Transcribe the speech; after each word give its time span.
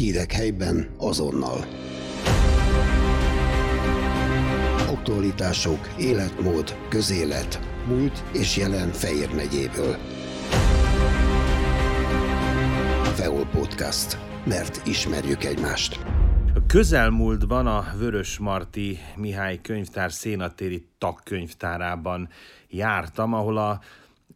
Hírek 0.00 0.32
helyben 0.32 0.94
azonnal. 0.98 1.64
Aktualitások, 4.88 5.88
életmód, 5.98 6.76
közélet, 6.88 7.60
múlt 7.86 8.24
és 8.32 8.56
jelen 8.56 8.88
Fejér 8.88 9.34
megyéből. 9.34 9.96
Feol 13.14 13.46
Podcast. 13.46 14.18
Mert 14.44 14.86
ismerjük 14.86 15.44
egymást. 15.44 16.00
A 16.54 16.66
közelmúltban 16.66 17.66
a 17.66 17.84
Vörös 17.98 18.38
Marti 18.38 18.98
Mihály 19.16 19.60
könyvtár 19.62 20.12
szénatéri 20.12 20.86
tagkönyvtárában 20.98 22.28
jártam, 22.68 23.34
ahol 23.34 23.56
a 23.56 23.80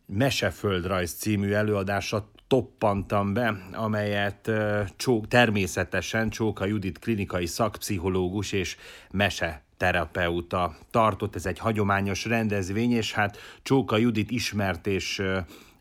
Meseföldrajz 0.06 1.12
című 1.12 1.52
előadása 1.52 2.32
toppantam 2.54 3.32
be, 3.32 3.56
amelyet 3.72 4.50
csók, 4.96 5.28
természetesen 5.28 6.30
Csóka 6.30 6.64
Judit 6.64 6.98
klinikai 6.98 7.46
szakpszichológus 7.46 8.52
és 8.52 8.76
mese 9.10 9.62
terapeuta 9.76 10.76
tartott. 10.90 11.34
Ez 11.34 11.46
egy 11.46 11.58
hagyományos 11.58 12.24
rendezvény, 12.24 12.92
és 12.92 13.12
hát 13.12 13.38
Csóka 13.62 13.96
Judit 13.96 14.30
ismert 14.30 14.86
és 14.86 15.22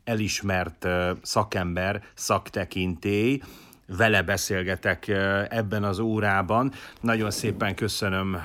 elismert 0.04 0.88
szakember, 1.22 2.04
szaktekintély, 2.14 3.42
vele 3.88 4.22
beszélgetek 4.22 5.08
ebben 5.50 5.84
az 5.84 6.00
órában. 6.00 6.72
Nagyon 7.02 7.32
szépen 7.32 7.76
köszönöm, 7.76 8.38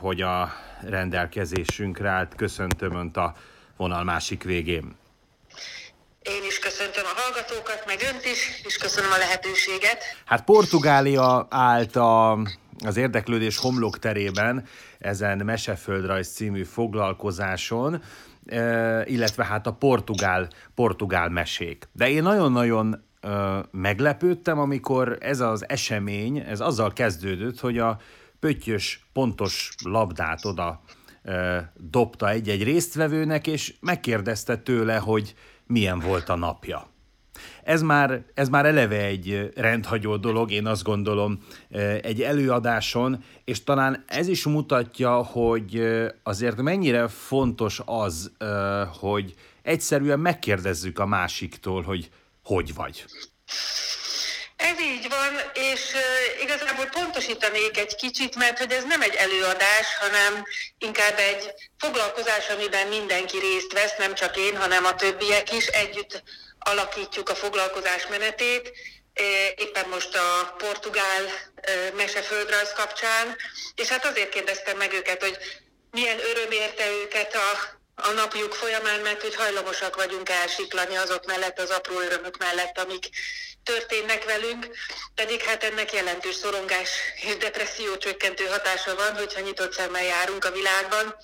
hogy 0.00 0.20
a 0.20 0.52
rendelkezésünkre 0.82 2.08
állt. 2.08 2.34
Köszöntöm 2.34 2.94
Önt 2.94 3.16
a 3.16 3.34
vonal 3.76 4.04
másik 4.04 4.42
végén. 4.42 4.94
Én 6.24 6.44
is 6.46 6.58
köszöntöm 6.58 7.04
a 7.04 7.20
hallgatókat, 7.20 7.82
meg 7.86 7.98
önt 8.12 8.24
is, 8.24 8.62
és 8.64 8.76
köszönöm 8.76 9.10
a 9.10 9.16
lehetőséget. 9.16 10.02
Hát 10.24 10.44
Portugália 10.44 11.46
állt 11.50 11.96
a, 11.96 12.32
az 12.84 12.96
érdeklődés 12.96 13.58
homlok 13.58 13.98
terében 13.98 14.66
ezen 14.98 15.38
Meseföldrajz 15.44 16.28
című 16.28 16.62
foglalkozáson, 16.62 18.02
e, 18.46 19.02
illetve 19.06 19.44
hát 19.44 19.66
a 19.66 19.72
portugál, 19.72 20.48
portugál 20.74 21.28
mesék. 21.28 21.88
De 21.92 22.08
én 22.08 22.22
nagyon-nagyon 22.22 23.04
e, 23.20 23.28
meglepődtem, 23.70 24.58
amikor 24.58 25.18
ez 25.20 25.40
az 25.40 25.68
esemény, 25.68 26.38
ez 26.38 26.60
azzal 26.60 26.92
kezdődött, 26.92 27.60
hogy 27.60 27.78
a 27.78 28.00
pöttyös 28.40 29.06
pontos 29.12 29.74
labdát 29.82 30.44
oda 30.44 30.80
e, 31.22 31.72
dobta 31.76 32.28
egy-egy 32.28 32.62
résztvevőnek, 32.62 33.46
és 33.46 33.74
megkérdezte 33.80 34.56
tőle, 34.56 34.96
hogy 34.96 35.34
milyen 35.66 35.98
volt 35.98 36.28
a 36.28 36.36
napja. 36.36 36.92
Ez 37.62 37.82
már, 37.82 38.24
ez 38.34 38.48
már 38.48 38.66
eleve 38.66 39.04
egy 39.04 39.50
rendhagyó 39.56 40.16
dolog, 40.16 40.50
én 40.50 40.66
azt 40.66 40.82
gondolom, 40.82 41.38
egy 42.02 42.22
előadáson, 42.22 43.24
és 43.44 43.64
talán 43.64 44.04
ez 44.06 44.28
is 44.28 44.44
mutatja, 44.44 45.22
hogy 45.22 45.82
azért 46.22 46.62
mennyire 46.62 47.08
fontos 47.08 47.82
az, 47.84 48.32
hogy 48.98 49.34
egyszerűen 49.62 50.20
megkérdezzük 50.20 50.98
a 50.98 51.06
másiktól, 51.06 51.82
hogy 51.82 52.10
hogy 52.44 52.74
vagy. 52.74 53.04
Ez 54.70 54.80
így 54.80 55.08
van, 55.08 55.40
és 55.54 55.80
igazából 56.40 56.84
pontosítanék 56.84 57.78
egy 57.78 57.94
kicsit, 57.94 58.34
mert 58.34 58.58
hogy 58.58 58.72
ez 58.72 58.84
nem 58.84 59.02
egy 59.02 59.14
előadás, 59.14 59.96
hanem 60.00 60.46
inkább 60.78 61.18
egy 61.18 61.52
foglalkozás, 61.78 62.48
amiben 62.48 62.86
mindenki 62.86 63.38
részt 63.38 63.72
vesz, 63.72 63.96
nem 63.98 64.14
csak 64.14 64.36
én, 64.36 64.56
hanem 64.56 64.84
a 64.84 64.94
többiek 64.94 65.52
is. 65.52 65.66
Együtt 65.66 66.22
alakítjuk 66.58 67.28
a 67.28 67.34
foglalkozás 67.34 68.06
menetét, 68.06 68.72
éppen 69.56 69.88
most 69.88 70.16
a 70.16 70.54
portugál 70.58 71.22
meseföldrajz 71.94 72.72
kapcsán, 72.72 73.36
és 73.74 73.88
hát 73.88 74.04
azért 74.04 74.28
kérdeztem 74.28 74.76
meg 74.76 74.92
őket, 74.92 75.22
hogy 75.22 75.38
milyen 75.90 76.18
öröm 76.18 76.50
érte 76.50 76.90
őket 76.90 77.34
a, 77.34 77.73
a 77.94 78.12
napjuk 78.12 78.52
folyamán, 78.52 79.00
mert 79.00 79.22
hogy 79.22 79.34
hajlamosak 79.34 79.96
vagyunk 79.96 80.28
elsiklani 80.28 80.96
azok 80.96 81.26
mellett, 81.26 81.58
az 81.58 81.70
apró 81.70 82.00
örömök 82.00 82.36
mellett, 82.38 82.78
amik 82.78 83.08
történnek 83.62 84.24
velünk, 84.24 84.68
pedig 85.14 85.40
hát 85.40 85.62
ennek 85.62 85.92
jelentős 85.92 86.34
szorongás 86.34 86.90
és 87.26 87.36
depresszió 87.36 87.96
csökkentő 87.96 88.44
hatása 88.44 88.94
van, 88.94 89.16
hogyha 89.16 89.40
nyitott 89.40 89.72
szemmel 89.72 90.04
járunk 90.04 90.44
a 90.44 90.50
világban, 90.50 91.14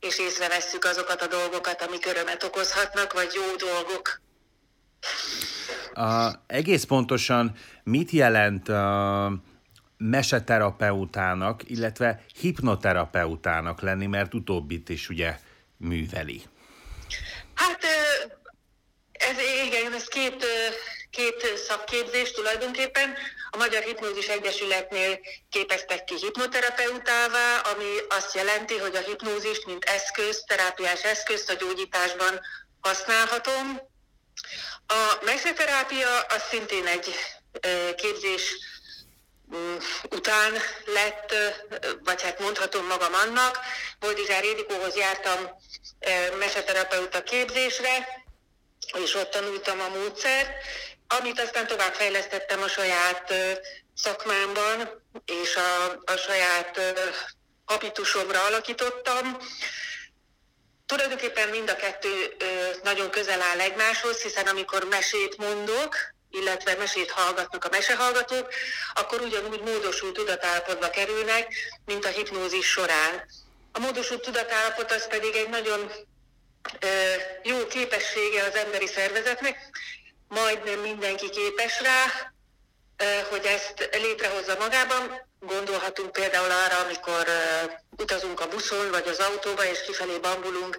és 0.00 0.18
észrevesszük 0.18 0.84
azokat 0.84 1.22
a 1.22 1.26
dolgokat, 1.26 1.82
amik 1.82 2.06
örömet 2.06 2.42
okozhatnak, 2.42 3.12
vagy 3.12 3.32
jó 3.34 3.56
dolgok. 3.68 4.20
A, 5.94 6.30
egész 6.46 6.84
pontosan 6.84 7.56
mit 7.84 8.10
jelent 8.10 8.68
a 8.68 9.32
meseterapeutának, 9.96 11.70
illetve 11.70 12.24
hipnoterapeutának 12.40 13.80
lenni, 13.80 14.06
mert 14.06 14.34
utóbbit 14.34 14.88
is 14.88 15.08
ugye 15.08 15.38
műveli? 15.78 16.42
Hát 17.54 17.84
ez 19.12 19.36
igen, 19.66 19.92
ez 19.92 20.04
két 20.04 20.46
két 21.10 21.58
szakképzés 21.66 22.32
tulajdonképpen. 22.32 23.16
A 23.50 23.56
Magyar 23.56 23.82
Hipnózis 23.82 24.26
Egyesületnél 24.26 25.20
képeztek 25.50 26.04
ki 26.04 26.14
hipnoterapeutává, 26.14 27.58
ami 27.58 27.90
azt 28.08 28.34
jelenti, 28.34 28.76
hogy 28.76 28.96
a 28.96 29.00
hipnózist, 29.00 29.66
mint 29.66 29.84
eszköz, 29.84 30.44
terápiás 30.46 31.02
eszközt 31.02 31.50
a 31.50 31.54
gyógyításban 31.54 32.40
használhatom. 32.80 33.80
A 34.86 35.18
meseterápia 35.24 36.20
az 36.20 36.42
szintén 36.50 36.86
egy 36.86 37.14
képzés 37.96 38.56
után 40.10 40.52
lett, 40.86 41.34
vagy 42.04 42.22
hát 42.22 42.38
mondhatom 42.38 42.86
magam 42.86 43.14
annak, 43.14 43.58
Boldizsár 43.98 44.44
Édikóhoz 44.44 44.96
jártam 44.96 45.50
meseterapeuta 46.38 47.22
képzésre, 47.22 48.24
és 49.02 49.14
ott 49.14 49.30
tanultam 49.30 49.80
a 49.80 49.88
módszert, 49.88 50.50
amit 51.08 51.40
aztán 51.40 51.66
tovább 51.66 51.94
fejlesztettem 51.94 52.62
a 52.62 52.68
saját 52.68 53.34
szakmámban, 53.94 55.02
és 55.24 55.56
a, 55.56 56.02
a 56.12 56.16
saját 56.16 56.80
habitusomra 57.64 58.44
alakítottam. 58.44 59.36
Tulajdonképpen 60.86 61.48
mind 61.48 61.70
a 61.70 61.76
kettő 61.76 62.36
nagyon 62.82 63.10
közel 63.10 63.42
áll 63.42 63.60
egymáshoz, 63.60 64.22
hiszen 64.22 64.46
amikor 64.46 64.84
mesét 64.84 65.36
mondok, 65.36 65.96
illetve 66.30 66.74
mesét 66.74 67.10
hallgatnak 67.10 67.64
a 67.64 67.68
mesehallgatók, 67.70 68.48
akkor 68.94 69.20
ugyanúgy 69.20 69.60
módosult 69.60 70.14
tudatállapotba 70.14 70.90
kerülnek, 70.90 71.54
mint 71.84 72.04
a 72.04 72.08
hipnózis 72.08 72.66
során. 72.66 73.26
A 73.72 73.78
módosult 73.78 74.22
tudatállapot 74.22 74.92
az 74.92 75.06
pedig 75.06 75.34
egy 75.34 75.48
nagyon 75.48 75.92
jó 77.42 77.66
képessége 77.66 78.42
az 78.42 78.54
emberi 78.54 78.86
szervezetnek, 78.86 79.56
majdnem 80.28 80.78
mindenki 80.80 81.30
képes 81.30 81.80
rá, 81.80 82.32
hogy 83.30 83.44
ezt 83.44 83.88
létrehozza 83.92 84.56
magában. 84.58 85.26
Gondolhatunk 85.40 86.12
például 86.12 86.50
arra, 86.50 86.78
amikor 86.78 87.26
utazunk 87.96 88.40
a 88.40 88.48
buszon 88.48 88.90
vagy 88.90 89.08
az 89.08 89.18
autóba, 89.18 89.64
és 89.64 89.82
kifelé 89.86 90.18
bambulunk, 90.18 90.78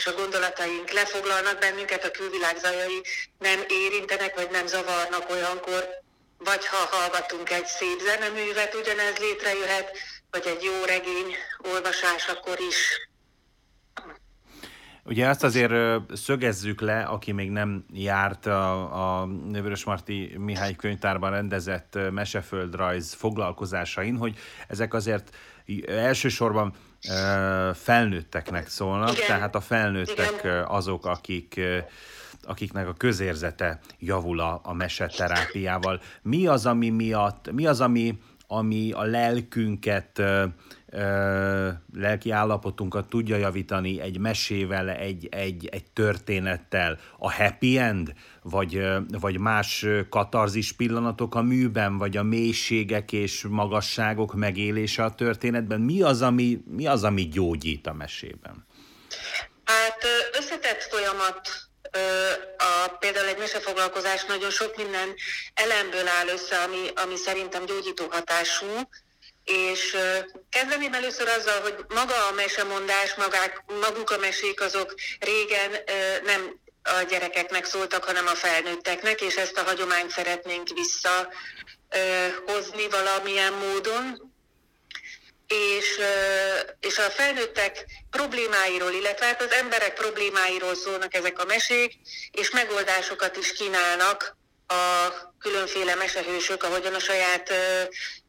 és 0.00 0.06
a 0.06 0.20
gondolataink 0.22 0.90
lefoglalnak 0.90 1.58
bennünket, 1.58 2.04
a 2.04 2.10
külvilág 2.10 2.56
zajai 2.56 3.00
nem 3.38 3.60
érintenek, 3.82 4.32
vagy 4.40 4.50
nem 4.50 4.66
zavarnak 4.66 5.30
olyankor, 5.30 5.82
vagy 6.38 6.66
ha 6.66 6.80
hallgatunk 6.96 7.50
egy 7.50 7.66
szép 7.66 7.98
zeneművet, 8.08 8.74
ugyanez 8.80 9.16
létrejöhet, 9.24 9.88
vagy 10.30 10.46
egy 10.46 10.62
jó 10.68 10.76
regény 10.94 11.30
olvasásakor 11.72 12.58
is. 12.70 12.78
Ugye 15.04 15.28
azt 15.28 15.44
azért 15.44 15.72
szögezzük 16.12 16.80
le, 16.80 17.02
aki 17.02 17.32
még 17.32 17.50
nem 17.50 17.84
járt 17.92 18.46
a, 18.46 19.20
a 19.20 19.28
Marti 19.84 20.34
Mihály 20.38 20.74
könyvtárban 20.74 21.30
rendezett 21.30 21.98
meseföldrajz 22.10 23.12
foglalkozásain, 23.14 24.16
hogy 24.16 24.38
ezek 24.68 24.94
azért 24.94 25.36
elsősorban 25.86 26.74
felnőtteknek 27.74 28.68
szólnak, 28.68 29.12
Igen. 29.12 29.26
tehát 29.26 29.54
a 29.54 29.60
felnőttek 29.60 30.34
Igen. 30.38 30.64
azok, 30.64 31.06
akik 31.06 31.60
akiknek 32.42 32.88
a 32.88 32.92
közérzete 32.92 33.78
javul 33.98 34.40
a, 34.40 34.60
a 34.62 34.72
meseterápiával. 34.72 36.00
Mi 36.22 36.46
az, 36.46 36.66
ami 36.66 36.88
miatt, 36.88 37.52
mi 37.52 37.66
az, 37.66 37.80
ami, 37.80 38.18
ami 38.46 38.92
a 38.92 39.02
lelkünket 39.02 40.22
lelki 41.94 42.30
állapotunkat 42.30 43.08
tudja 43.08 43.36
javítani 43.36 44.00
egy 44.00 44.18
mesével, 44.18 44.88
egy, 44.88 45.28
egy, 45.30 45.68
egy 45.72 45.90
történettel. 45.92 46.98
A 47.18 47.32
happy 47.32 47.78
end, 47.78 48.12
vagy, 48.42 48.82
vagy 49.20 49.38
más 49.38 49.86
katarzis 50.08 50.72
pillanatok 50.72 51.34
a 51.34 51.42
műben, 51.42 51.98
vagy 51.98 52.16
a 52.16 52.22
mélységek 52.22 53.12
és 53.12 53.44
magasságok 53.48 54.34
megélése 54.34 55.04
a 55.04 55.14
történetben. 55.14 55.80
Mi 55.80 56.02
az, 56.02 56.22
ami, 56.22 56.62
mi 56.66 56.86
az, 56.86 57.04
ami 57.04 57.28
gyógyít 57.28 57.86
a 57.86 57.92
mesében? 57.92 58.66
Hát 59.64 60.04
összetett 60.38 60.82
folyamat 60.82 61.68
a, 62.56 62.96
például 62.98 63.26
egy 63.26 63.38
mesefoglalkozás 63.38 64.24
nagyon 64.24 64.50
sok 64.50 64.76
minden 64.76 65.14
elemből 65.54 66.08
áll 66.08 66.28
össze, 66.28 66.56
ami, 66.56 66.88
ami 67.04 67.16
szerintem 67.16 67.64
gyógyító 67.64 68.06
hatású, 68.10 68.66
és 69.44 69.96
kezdeném 70.50 70.94
először 70.94 71.28
azzal, 71.28 71.60
hogy 71.60 71.84
maga 71.88 72.26
a 72.26 72.32
mesemondás, 72.32 73.14
magák, 73.14 73.62
maguk 73.80 74.10
a 74.10 74.18
mesék 74.18 74.60
azok 74.60 74.94
régen 75.20 75.70
nem 76.24 76.60
a 76.82 77.02
gyerekeknek 77.08 77.64
szóltak, 77.64 78.04
hanem 78.04 78.26
a 78.26 78.34
felnőtteknek, 78.34 79.20
és 79.20 79.36
ezt 79.36 79.58
a 79.58 79.62
hagyományt 79.62 80.10
szeretnénk 80.10 80.68
visszahozni 80.68 81.28
valamilyen 82.90 83.52
módon. 83.52 84.28
És, 85.78 86.00
és 86.80 86.98
a 86.98 87.10
felnőttek 87.10 87.84
problémáiról, 88.10 88.92
illetve 88.92 89.26
hát 89.26 89.42
az 89.42 89.50
emberek 89.50 89.94
problémáiról 89.94 90.74
szólnak 90.74 91.14
ezek 91.14 91.38
a 91.38 91.44
mesék, 91.44 91.94
és 92.30 92.50
megoldásokat 92.50 93.36
is 93.36 93.52
kínálnak 93.52 94.38
a 94.70 95.12
különféle 95.38 95.94
mesehősök, 95.94 96.62
ahogyan 96.62 96.94
a 96.94 96.98
saját 96.98 97.52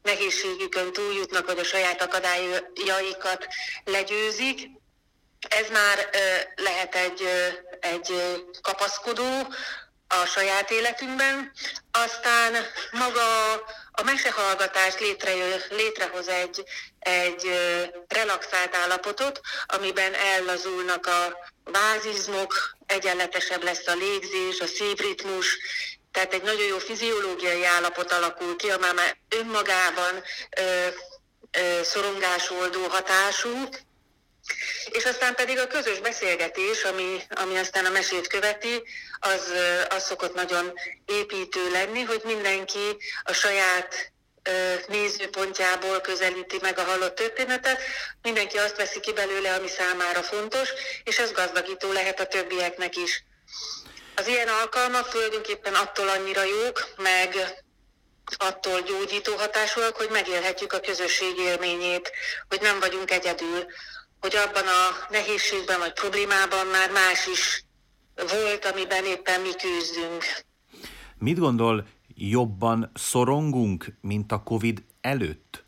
nehézségükön 0.02 0.94
túljutnak, 0.94 1.46
vagy 1.46 1.60
a 1.60 1.64
saját 1.64 2.02
akadályaikat 2.02 3.48
legyőzik. 3.84 4.70
Ez 5.50 5.70
már 5.70 6.10
lehet 6.56 6.96
egy, 6.96 7.28
egy 7.80 8.14
kapaszkodó 8.62 9.48
a 10.08 10.26
saját 10.26 10.72
életünkben. 10.72 11.52
Aztán 11.92 12.54
maga 12.92 13.54
a 13.92 14.04
mesehallgatás 14.04 15.00
létrejö, 15.00 15.56
létrehoz 15.70 16.28
egy, 16.28 16.64
egy 17.00 17.50
relaxált 18.08 18.76
állapotot, 18.76 19.42
amiben 19.66 20.14
ellazulnak 20.14 21.08
a 21.08 21.38
bázizmok, 21.72 22.78
egyenletesebb 22.86 23.64
lesz 23.64 23.88
a 23.88 23.94
légzés, 23.94 24.60
a 24.60 24.68
szívritmus, 24.68 25.58
tehát 26.12 26.34
egy 26.34 26.44
nagyon 26.44 26.66
jó 26.68 26.78
fiziológiai 26.78 27.66
állapot 27.66 28.12
alakul 28.12 28.56
ki, 28.56 28.70
amely 28.70 28.94
már 28.94 29.18
önmagában 29.30 30.24
ö, 30.58 30.88
ö, 31.52 31.84
szorongásoldó 31.84 32.88
hatású, 32.88 33.70
és 34.86 35.06
aztán 35.06 35.36
pedig 35.36 35.60
a 35.60 35.68
közös 35.68 36.00
beszélgetés, 36.00 36.84
ami, 36.84 37.22
ami 37.30 37.58
aztán 37.58 37.86
a 37.86 37.90
mesét 37.90 38.28
követi, 38.28 38.84
az, 39.20 39.54
az 39.90 40.04
szokott 40.04 40.34
nagyon 40.36 40.74
építő 41.06 41.72
lenni, 41.72 42.02
hogy 42.02 42.22
mindenki 42.26 42.98
a 43.24 43.34
saját 43.34 44.12
nézőpontjából 44.88 46.02
közelíti 46.02 46.58
meg 46.62 46.78
a 46.78 46.84
hallott 46.84 47.16
történetet, 47.16 47.82
mindenki 48.22 48.58
azt 48.58 48.78
veszi 48.78 49.00
ki 49.00 49.14
belőle, 49.14 49.54
ami 49.54 49.68
számára 49.68 50.24
fontos, 50.24 50.70
és 51.04 51.20
ez 51.20 51.32
gazdagító 51.32 51.92
lehet 51.92 52.20
a 52.20 52.26
többieknek 52.26 52.96
is. 52.96 53.24
Az 54.22 54.28
ilyen 54.28 54.48
alkalmak 54.48 55.10
tulajdonképpen 55.10 55.74
attól 55.74 56.08
annyira 56.10 56.44
jók, 56.44 56.94
meg 56.98 57.30
attól 58.38 58.82
gyógyító 58.82 59.36
hatásúak, 59.36 59.96
hogy 59.96 60.10
megélhetjük 60.12 60.74
a 60.74 60.80
közösség 60.80 61.38
élményét, 61.38 62.12
hogy 62.50 62.62
nem 62.62 62.80
vagyunk 62.80 63.12
egyedül, 63.12 63.66
hogy 64.20 64.36
abban 64.36 64.68
a 64.68 65.08
nehézségben 65.10 65.80
vagy 65.80 65.94
problémában 65.94 66.68
már 66.68 66.92
más 66.92 67.28
is 67.28 67.64
volt, 68.16 68.66
amiben 68.66 69.06
éppen 69.06 69.42
mi 69.42 69.56
küzdünk. 69.56 70.24
Mit 71.18 71.40
gondol, 71.40 71.88
jobban 72.16 72.92
szorongunk, 72.94 73.86
mint 74.02 74.32
a 74.32 74.44
Covid 74.44 74.84
előtt? 75.02 75.66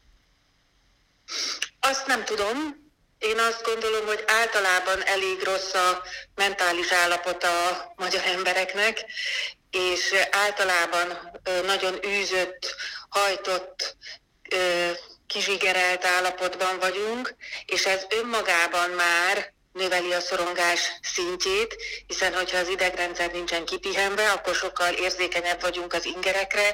Azt 1.80 2.08
nem 2.08 2.24
tudom. 2.24 2.83
Én 3.24 3.40
azt 3.40 3.64
gondolom, 3.64 4.06
hogy 4.06 4.24
általában 4.28 5.06
elég 5.06 5.44
rossz 5.44 5.74
a 5.74 6.02
mentális 6.36 6.92
állapota 6.92 7.68
a 7.68 7.94
magyar 7.96 8.22
embereknek, 8.26 9.06
és 9.72 10.14
általában 10.32 11.32
nagyon 11.66 12.06
űzött, 12.06 12.76
hajtott, 13.10 13.96
kizsigerelt 15.28 16.06
állapotban 16.06 16.80
vagyunk, 16.80 17.36
és 17.66 17.86
ez 17.86 18.06
önmagában 18.10 18.90
már 18.90 19.54
növeli 19.74 20.14
a 20.14 20.20
szorongás 20.20 21.00
szintjét, 21.02 21.76
hiszen 22.08 22.34
hogyha 22.34 22.58
az 22.58 22.68
idegrendszer 22.68 23.32
nincsen 23.32 23.66
kipihenve, 23.66 24.32
akkor 24.32 24.56
sokkal 24.56 24.94
érzékenyebb 24.94 25.62
vagyunk 25.62 25.94
az 25.94 26.06
ingerekre, 26.06 26.74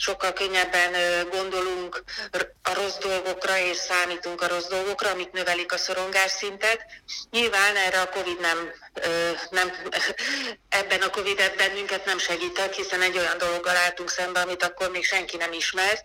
sokkal 0.00 0.32
könnyebben 0.32 0.92
gondolunk 1.30 2.02
a 2.62 2.74
rossz 2.74 2.98
dolgokra, 2.98 3.58
és 3.58 3.76
számítunk 3.76 4.42
a 4.42 4.48
rossz 4.48 4.66
dolgokra, 4.66 5.10
amik 5.10 5.30
növelik 5.30 5.72
a 5.72 5.76
szorongás 5.76 6.30
szintet. 6.30 6.84
Nyilván 7.30 7.76
erre 7.76 8.00
a 8.00 8.08
Covid 8.08 8.40
nem, 8.40 8.72
nem 9.50 9.72
ebben 10.80 11.02
a 11.02 11.10
Covid 11.10 11.52
bennünket 11.56 12.04
nem 12.04 12.18
segített, 12.18 12.74
hiszen 12.74 13.02
egy 13.02 13.18
olyan 13.18 13.38
dologgal 13.38 13.76
álltunk 13.76 14.10
szembe, 14.10 14.40
amit 14.40 14.62
akkor 14.62 14.90
még 14.90 15.04
senki 15.04 15.36
nem 15.36 15.52
ismert, 15.52 16.04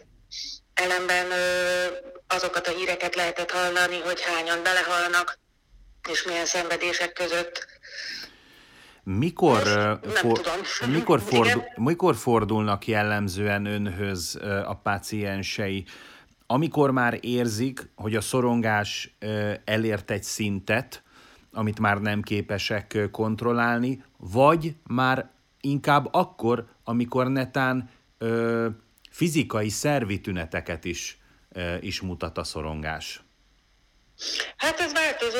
ellenben 0.73 1.31
azokat 2.27 2.67
a 2.67 2.71
híreket 2.71 3.15
lehetett 3.15 3.51
hallani, 3.51 3.99
hogy 3.99 4.21
hányan 4.21 4.63
belehalnak, 4.63 5.39
és 6.09 6.23
milyen 6.23 6.45
szenvedések 6.45 7.13
között. 7.13 7.67
Mikor, 9.07 9.61
for, 10.03 10.41
mikor, 10.87 11.19
fordul, 11.31 11.63
mikor 11.75 12.15
fordulnak 12.15 12.87
jellemzően 12.87 13.65
önhöz 13.65 14.39
a 14.65 14.75
páciensei? 14.75 15.85
Amikor 16.45 16.91
már 16.91 17.17
érzik, 17.21 17.89
hogy 17.95 18.15
a 18.15 18.21
szorongás 18.21 19.15
elért 19.63 20.11
egy 20.11 20.23
szintet, 20.23 21.03
amit 21.51 21.79
már 21.79 22.01
nem 22.01 22.21
képesek 22.21 23.09
kontrollálni, 23.11 24.03
vagy 24.17 24.75
már 24.83 25.29
inkább 25.61 26.07
akkor, 26.11 26.67
amikor 26.83 27.27
netán 27.27 27.89
fizikai 29.09 29.69
szervi 29.69 30.21
tüneteket 30.21 30.85
is, 30.85 31.17
is 31.79 32.01
mutat 32.01 32.37
a 32.37 32.43
szorongás? 32.43 33.24
Hát 34.57 34.79
ez 34.79 34.93
változó. 34.93 35.39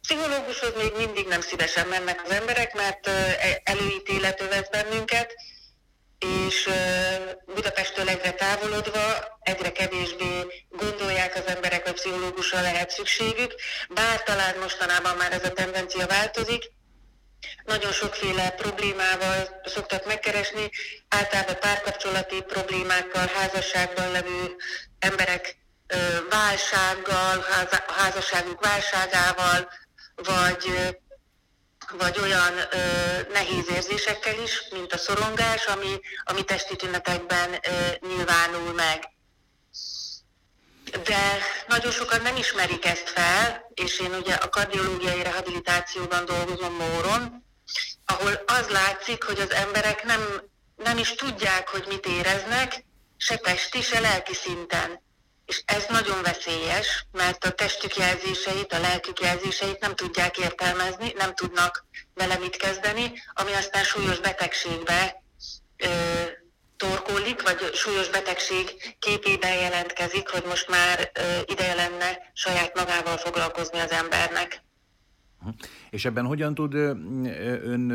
Pszichológushoz 0.00 0.72
még 0.76 0.92
mindig 0.96 1.26
nem 1.26 1.40
szívesen 1.40 1.86
mennek 1.86 2.22
az 2.24 2.30
emberek, 2.30 2.74
mert 2.74 3.06
e, 3.06 3.60
előítélet 3.64 4.40
övez 4.40 4.68
bennünket, 4.68 5.34
és 6.18 6.68
Budapesttől 7.54 8.08
egyre 8.08 8.32
távolodva 8.32 9.00
egyre 9.40 9.72
kevésbé 9.72 10.46
gondolják 10.68 11.34
az 11.34 11.46
emberek, 11.46 11.84
hogy 11.84 11.92
pszichológusra 11.92 12.60
lehet 12.60 12.90
szükségük, 12.90 13.54
bár 13.88 14.22
talán 14.22 14.58
mostanában 14.58 15.16
már 15.16 15.32
ez 15.32 15.44
a 15.44 15.52
tendencia 15.52 16.06
változik, 16.06 16.74
nagyon 17.64 17.92
sokféle 17.92 18.50
problémával 18.50 19.60
szoktak 19.64 20.06
megkeresni, 20.06 20.70
általában 21.08 21.58
párkapcsolati 21.60 22.42
problémákkal, 22.42 23.26
házasságban 23.34 24.10
levő 24.10 24.56
emberek 24.98 25.56
válsággal, 26.30 27.44
a 27.88 27.92
házasságuk 27.92 28.64
válságával, 28.64 29.68
vagy, 30.14 30.94
vagy 31.98 32.18
olyan 32.18 32.52
ö, 32.58 32.78
nehéz 33.32 33.70
érzésekkel 33.70 34.38
is, 34.42 34.68
mint 34.70 34.92
a 34.92 34.98
szorongás, 34.98 35.66
ami, 35.66 36.00
ami 36.24 36.44
testi 36.44 36.76
tünetekben 36.76 37.52
ö, 37.52 38.06
nyilvánul 38.08 38.72
meg. 38.72 39.14
De 41.04 41.38
nagyon 41.68 41.90
sokan 41.92 42.22
nem 42.22 42.36
ismerik 42.36 42.84
ezt 42.84 43.08
fel, 43.08 43.70
és 43.74 44.00
én 44.00 44.14
ugye 44.14 44.34
a 44.34 44.48
kardiológiai 44.48 45.22
rehabilitációban 45.22 46.24
dolgozom 46.24 46.74
Móron, 46.74 47.44
ahol 48.06 48.42
az 48.46 48.68
látszik, 48.68 49.24
hogy 49.24 49.40
az 49.40 49.50
emberek 49.50 50.04
nem, 50.04 50.20
nem 50.76 50.98
is 50.98 51.14
tudják, 51.14 51.68
hogy 51.68 51.84
mit 51.88 52.06
éreznek, 52.06 52.84
se 53.16 53.36
testi, 53.36 53.82
se 53.82 54.00
lelki 54.00 54.34
szinten. 54.34 55.04
És 55.46 55.62
ez 55.64 55.86
nagyon 55.88 56.22
veszélyes, 56.22 57.06
mert 57.12 57.44
a 57.44 57.50
testük 57.50 57.96
jelzéseit, 57.96 58.72
a 58.72 58.80
lelkük 58.80 59.20
jelzéseit 59.20 59.80
nem 59.80 59.94
tudják 59.94 60.38
értelmezni, 60.38 61.12
nem 61.16 61.34
tudnak 61.34 61.86
vele 62.14 62.38
mit 62.38 62.56
kezdeni, 62.56 63.12
ami 63.32 63.52
aztán 63.52 63.84
súlyos 63.84 64.20
betegségbe 64.20 65.22
ö, 65.76 65.88
torkollik, 66.76 67.42
vagy 67.42 67.70
súlyos 67.74 68.08
betegség 68.08 68.96
képében 68.98 69.54
jelentkezik, 69.54 70.28
hogy 70.28 70.44
most 70.48 70.68
már 70.68 71.10
ö, 71.14 71.40
ideje 71.46 71.74
lenne 71.74 72.30
saját 72.32 72.74
magával 72.74 73.16
foglalkozni 73.16 73.78
az 73.78 73.90
embernek. 73.90 74.64
És 75.90 76.04
ebben 76.04 76.24
hogyan 76.24 76.54
tud 76.54 76.74
ön 76.74 77.92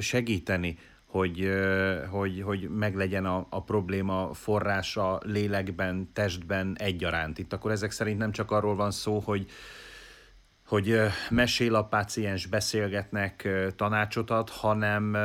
segíteni, 0.00 0.78
hogy, 1.12 1.52
hogy, 2.10 2.42
hogy 2.44 2.68
meglegyen 2.68 3.24
a, 3.24 3.46
a 3.50 3.62
probléma 3.62 4.34
forrása 4.34 5.20
lélekben, 5.24 6.10
testben 6.12 6.76
egyaránt? 6.78 7.38
Itt 7.38 7.52
akkor 7.52 7.70
ezek 7.70 7.90
szerint 7.90 8.18
nem 8.18 8.32
csak 8.32 8.50
arról 8.50 8.74
van 8.74 8.90
szó, 8.90 9.18
hogy, 9.18 9.46
hogy 10.66 11.00
mesél 11.30 11.74
a 11.74 11.84
páciens, 11.84 12.46
beszélgetnek, 12.46 13.48
tanácsot 13.76 14.30
ad, 14.30 14.48
hanem, 14.48 15.16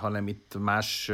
hanem 0.00 0.28
itt 0.28 0.54
más 0.58 1.12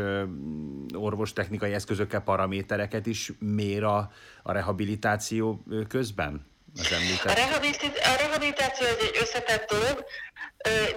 orvostechnikai 0.95 1.73
eszközökkel, 1.73 2.21
paramétereket 2.21 3.07
is 3.07 3.33
mér 3.39 3.85
a, 3.85 4.11
a 4.43 4.53
rehabilitáció 4.53 5.65
közben? 5.89 6.49
az 6.79 6.93
említett? 6.93 7.31
A, 7.31 7.35
rehabilitáció, 7.35 8.03
a 8.03 8.17
rehabilitáció 8.19 8.87
egy 8.87 9.19
összetett 9.21 9.71
dolog. 9.71 10.05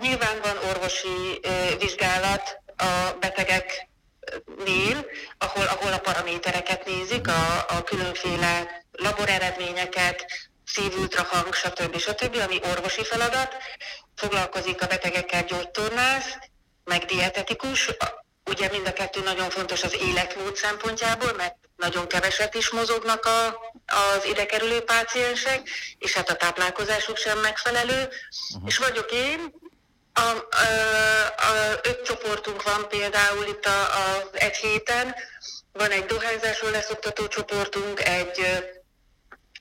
Nyilván 0.01 0.37
van 0.41 0.69
orvosi 0.69 1.39
vizsgálat 1.79 2.62
a 2.83 3.17
betegeknél, 3.19 5.05
ahol, 5.37 5.65
ahol 5.65 5.93
a 5.93 5.99
paramétereket 5.99 6.85
nézik, 6.85 7.27
a, 7.27 7.65
a 7.67 7.83
különféle 7.83 8.83
laboreredményeket, 8.91 10.25
szívultrahang, 10.65 11.53
stb. 11.53 11.97
stb., 11.97 12.37
ami 12.45 12.59
orvosi 12.71 13.03
feladat. 13.03 13.55
Foglalkozik 14.15 14.81
a 14.81 14.87
betegekkel 14.87 15.43
gyógytornász, 15.43 16.37
meg 16.83 17.05
dietetikus. 17.05 17.89
Ugye 18.45 18.69
mind 18.71 18.87
a 18.87 18.93
kettő 18.93 19.21
nagyon 19.23 19.49
fontos 19.49 19.83
az 19.83 19.95
életmód 19.95 20.55
szempontjából, 20.55 21.33
mert 21.37 21.55
nagyon 21.75 22.07
keveset 22.07 22.55
is 22.55 22.69
mozognak 22.69 23.25
a, 23.25 23.47
az 23.85 24.25
ide 24.25 24.45
kerülő 24.45 24.81
páciensek, 24.81 25.69
és 25.97 26.13
hát 26.13 26.29
a 26.29 26.35
táplálkozásuk 26.35 27.17
sem 27.17 27.39
megfelelő. 27.39 28.01
Uh-huh. 28.01 28.67
És 28.67 28.77
vagyok 28.77 29.11
én, 29.11 29.53
a, 30.13 30.19
a, 30.19 30.65
a, 31.37 31.79
öt 31.83 32.01
csoportunk 32.05 32.63
van 32.63 32.87
például 32.87 33.45
itt 33.45 33.65
a, 33.65 33.81
a, 33.81 34.29
egy 34.31 34.55
héten, 34.55 35.15
van 35.71 35.91
egy 35.91 36.05
dohányzásról 36.05 36.71
leszoktató 36.71 37.27
csoportunk, 37.27 38.07
egy 38.07 38.63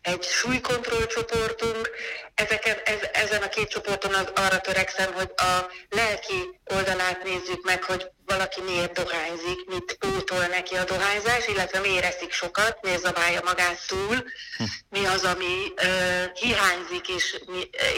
egy 0.03 0.23
súlykontroll 0.23 1.07
csoportunk. 1.07 1.91
Ezeken, 2.35 2.77
ez, 2.85 2.99
ezen 3.13 3.43
a 3.43 3.49
két 3.49 3.69
csoporton 3.69 4.15
az, 4.15 4.33
arra 4.35 4.61
törekszem, 4.61 5.13
hogy 5.13 5.31
a 5.37 5.71
lelki 5.89 6.61
oldalát 6.65 7.23
nézzük 7.23 7.65
meg, 7.65 7.83
hogy 7.83 8.11
valaki 8.27 8.61
miért 8.61 8.93
dohányzik, 8.93 9.67
mit 9.67 9.97
pótol 10.01 10.47
neki 10.47 10.75
a 10.75 10.85
dohányzás, 10.85 11.47
illetve 11.47 11.81
miért 11.81 12.05
eszik 12.05 12.33
sokat, 12.33 12.79
miért 12.83 13.01
zabálja 13.01 13.41
magát 13.45 13.87
túl, 13.87 14.25
mi 14.89 15.05
az, 15.07 15.25
ami 15.25 15.73
uh, 15.77 16.33
hiányzik, 16.33 17.09
és, 17.09 17.41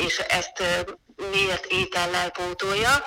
és 0.05 0.19
ezt 0.19 0.61
uh, 0.61 0.95
miért 1.17 1.67
étellel 1.67 2.31
pótolja. 2.31 3.07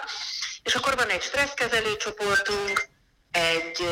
És 0.64 0.76
akkor 0.76 0.96
van 0.96 1.10
egy 1.10 1.22
stresszkezelő 1.22 1.98
csoportunk, 1.98 2.88
egy, 3.32 3.88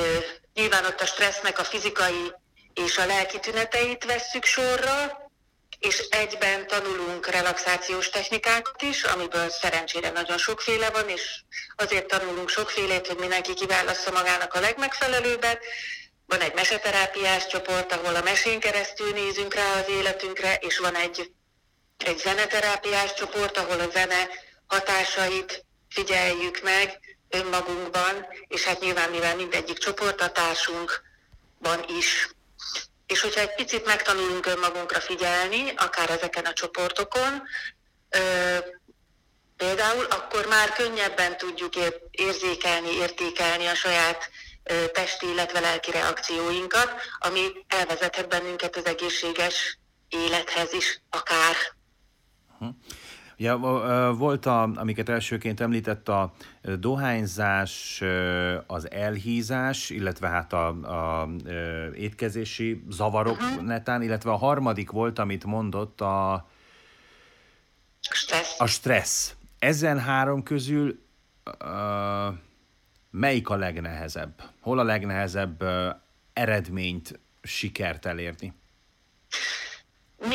nyilván 0.54 0.86
ott 0.86 1.02
a 1.02 1.06
stressznek 1.06 1.60
a 1.60 1.64
fizikai 1.64 2.34
és 2.74 2.98
a 2.98 3.06
lelki 3.06 3.40
tüneteit 3.40 4.06
vesszük 4.06 4.46
sorra, 4.46 5.24
és 5.80 6.00
egyben 6.10 6.68
tanulunk 6.68 7.28
relaxációs 7.28 8.10
technikákat 8.10 8.82
is, 8.82 9.04
amiből 9.04 9.50
szerencsére 9.50 10.10
nagyon 10.10 10.38
sokféle 10.38 10.90
van, 10.90 11.10
és 11.10 11.42
azért 11.76 12.08
tanulunk 12.08 12.50
sokfélét, 12.50 13.08
hogy 13.08 13.18
mindenki 13.18 13.54
kiválassza 13.54 14.12
magának 14.12 14.54
a 14.54 14.60
legmegfelelőbbet. 14.60 15.60
Van 16.26 16.40
egy 16.40 16.54
meseterápiás 16.54 17.48
csoport, 17.48 17.92
ahol 17.92 18.16
a 18.16 18.22
mesén 18.22 18.60
keresztül 18.60 19.12
nézünk 19.12 19.54
rá 19.54 19.80
az 19.80 19.90
életünkre, 19.90 20.56
és 20.56 20.78
van 20.78 20.96
egy, 20.96 21.32
egy 21.98 22.18
zeneterápiás 22.18 23.14
csoport, 23.14 23.58
ahol 23.58 23.80
a 23.80 23.90
zene 23.90 24.28
hatásait 24.68 25.66
figyeljük 25.90 26.60
meg 26.64 27.00
önmagunkban, 27.30 28.28
és 28.48 28.64
hát 28.64 28.80
nyilván 28.80 29.10
mivel 29.10 29.36
mindegyik 29.36 29.78
csoport 29.78 30.22
a 30.22 30.32
társunkban 30.32 31.86
is 31.98 32.28
és 33.06 33.22
hogyha 33.22 33.40
egy 33.40 33.56
picit 33.56 33.86
megtanulunk 33.86 34.46
önmagunkra 34.46 35.00
figyelni, 35.00 35.74
akár 35.76 36.10
ezeken 36.10 36.46
a 36.46 36.54
csoportokon, 36.54 37.44
például, 39.58 40.06
akkor 40.06 40.46
már 40.48 40.74
könnyebben 40.74 41.38
tudjuk 41.38 41.74
érzékelni, 42.12 42.92
értékelni 42.92 43.66
a 43.66 43.76
saját 43.76 44.30
testi, 44.94 45.30
illetve 45.30 45.60
lelki 45.60 45.92
reakcióinkat, 45.92 46.94
ami 47.20 47.52
elvezethet 47.68 48.30
bennünket 48.30 48.76
az 48.76 48.86
egészséges 48.86 49.78
élethez 50.10 50.74
is 50.74 51.02
akár. 51.10 51.56
Hm. 52.60 52.66
Ugye 53.38 53.54
volt, 54.12 54.46
a, 54.46 54.62
amiket 54.62 55.10
elsőként 55.10 55.60
említett, 55.60 56.10
a 56.10 56.34
dohányzás, 56.80 58.04
az 58.68 58.92
elhízás, 58.92 59.90
illetve 59.90 60.28
hát 60.28 60.54
a, 60.54 60.68
a 60.68 61.30
étkezési 61.94 62.84
zavarok 62.90 63.42
uh-huh. 63.42 63.62
netán, 63.62 64.02
illetve 64.02 64.32
a 64.32 64.36
harmadik 64.36 64.92
volt, 64.92 65.20
amit 65.20 65.46
mondott, 65.46 66.02
a 66.02 66.48
stressz. 68.00 68.60
A 68.60 68.66
stressz. 68.66 69.36
Ezen 69.60 70.00
három 70.00 70.44
közül 70.44 71.00
uh, 71.62 72.36
melyik 73.12 73.50
a 73.50 73.56
legnehezebb? 73.56 74.42
Hol 74.60 74.80
a 74.80 74.84
legnehezebb 74.84 75.64
uh, 75.64 75.88
eredményt, 76.34 77.20
sikert 77.42 78.06
elérni? 78.06 78.54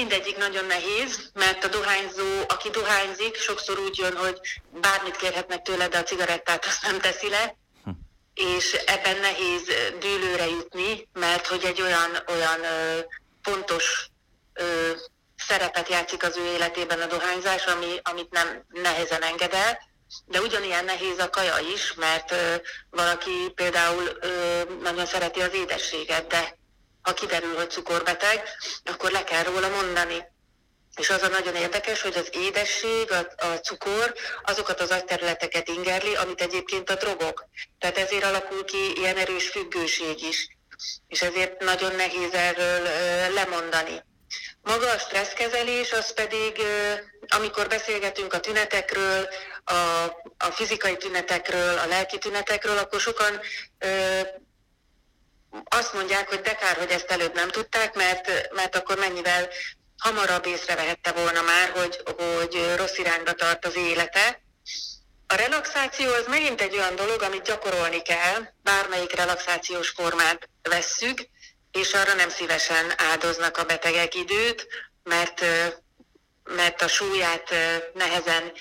Mindegyik 0.00 0.36
nagyon 0.36 0.64
nehéz, 0.64 1.30
mert 1.34 1.64
a 1.64 1.68
dohányzó, 1.68 2.40
aki 2.48 2.70
dohányzik, 2.70 3.36
sokszor 3.36 3.78
úgy 3.78 3.98
jön, 3.98 4.16
hogy 4.16 4.40
bármit 4.80 5.16
kérhetnek 5.16 5.62
tőle, 5.62 5.88
de 5.88 5.98
a 5.98 6.02
cigarettát 6.02 6.64
azt 6.64 6.82
nem 6.82 7.00
teszi 7.00 7.28
le, 7.28 7.56
hm. 7.84 7.90
és 8.34 8.72
ebben 8.72 9.18
nehéz 9.18 9.62
dőlőre 10.00 10.48
jutni, 10.48 11.08
mert 11.12 11.46
hogy 11.46 11.64
egy 11.64 11.80
olyan, 11.80 12.10
olyan 12.28 12.64
ö, 12.64 12.98
fontos 13.42 14.08
ö, 14.52 14.90
szerepet 15.36 15.88
játszik 15.88 16.22
az 16.22 16.36
ő 16.36 16.44
életében 16.44 17.00
a 17.00 17.06
dohányzás, 17.06 17.64
ami, 17.64 18.00
amit 18.02 18.30
nem 18.30 18.64
nehezen 18.68 19.22
enged 19.22 19.54
el, 19.54 19.78
de 20.26 20.40
ugyanilyen 20.40 20.84
nehéz 20.84 21.18
a 21.18 21.30
kaja 21.30 21.58
is, 21.74 21.94
mert 21.94 22.30
ö, 22.32 22.54
valaki 22.90 23.52
például 23.54 24.10
ö, 24.20 24.62
nagyon 24.82 25.06
szereti 25.06 25.40
az 25.40 25.54
édességet, 25.54 26.26
de 26.26 26.58
ha 27.02 27.14
kiderül, 27.14 27.54
hogy 27.54 27.70
cukorbeteg, 27.70 28.42
akkor 28.84 29.10
le 29.10 29.24
kell 29.24 29.42
róla 29.42 29.68
mondani. 29.68 30.24
És 30.96 31.10
az 31.10 31.22
a 31.22 31.28
nagyon 31.28 31.54
érdekes, 31.54 32.02
hogy 32.02 32.16
az 32.16 32.28
édesség, 32.32 33.12
a, 33.12 33.46
a 33.46 33.46
cukor 33.46 34.14
azokat 34.42 34.80
az 34.80 34.90
agyterületeket 34.90 35.68
ingerli, 35.68 36.14
amit 36.16 36.40
egyébként 36.40 36.90
a 36.90 36.94
drogok. 36.94 37.44
Tehát 37.78 37.98
ezért 37.98 38.24
alakul 38.24 38.64
ki 38.64 38.92
ilyen 38.96 39.16
erős 39.16 39.48
függőség 39.48 40.22
is. 40.22 40.48
És 41.08 41.22
ezért 41.22 41.60
nagyon 41.60 41.94
nehéz 41.94 42.32
erről 42.32 42.84
ö, 42.84 43.32
lemondani. 43.34 44.04
Maga 44.62 44.90
a 44.90 44.98
stresszkezelés 44.98 45.92
az 45.92 46.12
pedig, 46.12 46.58
ö, 46.58 46.92
amikor 47.28 47.68
beszélgetünk 47.68 48.32
a 48.32 48.40
tünetekről, 48.40 49.28
a, 49.64 49.72
a 50.38 50.50
fizikai 50.50 50.96
tünetekről, 50.96 51.78
a 51.78 51.86
lelki 51.86 52.18
tünetekről, 52.18 52.78
akkor 52.78 53.00
sokan 53.00 53.40
ö, 53.78 54.20
azt 55.68 55.92
mondják, 55.92 56.28
hogy 56.28 56.40
de 56.40 56.54
kár, 56.54 56.76
hogy 56.76 56.90
ezt 56.90 57.10
előbb 57.10 57.34
nem 57.34 57.48
tudták, 57.48 57.94
mert, 57.94 58.52
mert 58.54 58.76
akkor 58.76 58.98
mennyivel 58.98 59.48
hamarabb 59.98 60.46
észrevehette 60.46 61.12
volna 61.12 61.42
már, 61.42 61.70
hogy, 61.70 62.02
hogy 62.16 62.74
rossz 62.76 62.98
irányba 62.98 63.32
tart 63.32 63.64
az 63.64 63.76
élete. 63.76 64.42
A 65.26 65.34
relaxáció 65.34 66.12
az 66.12 66.26
megint 66.26 66.60
egy 66.60 66.74
olyan 66.74 66.96
dolog, 66.96 67.22
amit 67.22 67.46
gyakorolni 67.46 68.02
kell, 68.02 68.42
bármelyik 68.62 69.12
relaxációs 69.12 69.88
formát 69.88 70.48
vesszük, 70.62 71.18
és 71.72 71.92
arra 71.92 72.14
nem 72.14 72.28
szívesen 72.28 72.92
áldoznak 72.96 73.56
a 73.56 73.64
betegek 73.64 74.14
időt, 74.14 74.66
mert, 75.02 75.44
mert 76.44 76.82
a 76.82 76.88
súlyát 76.88 77.54
nehezen 77.94 78.52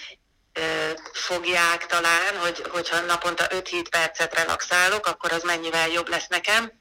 fogják 1.13 1.85
talán, 1.85 2.37
hogy, 2.37 2.63
hogyha 2.69 2.99
naponta 2.99 3.47
5-7 3.47 3.85
percet 3.89 4.35
relaxálok, 4.35 5.05
akkor 5.05 5.31
az 5.31 5.43
mennyivel 5.43 5.89
jobb 5.89 6.09
lesz 6.09 6.27
nekem. 6.27 6.78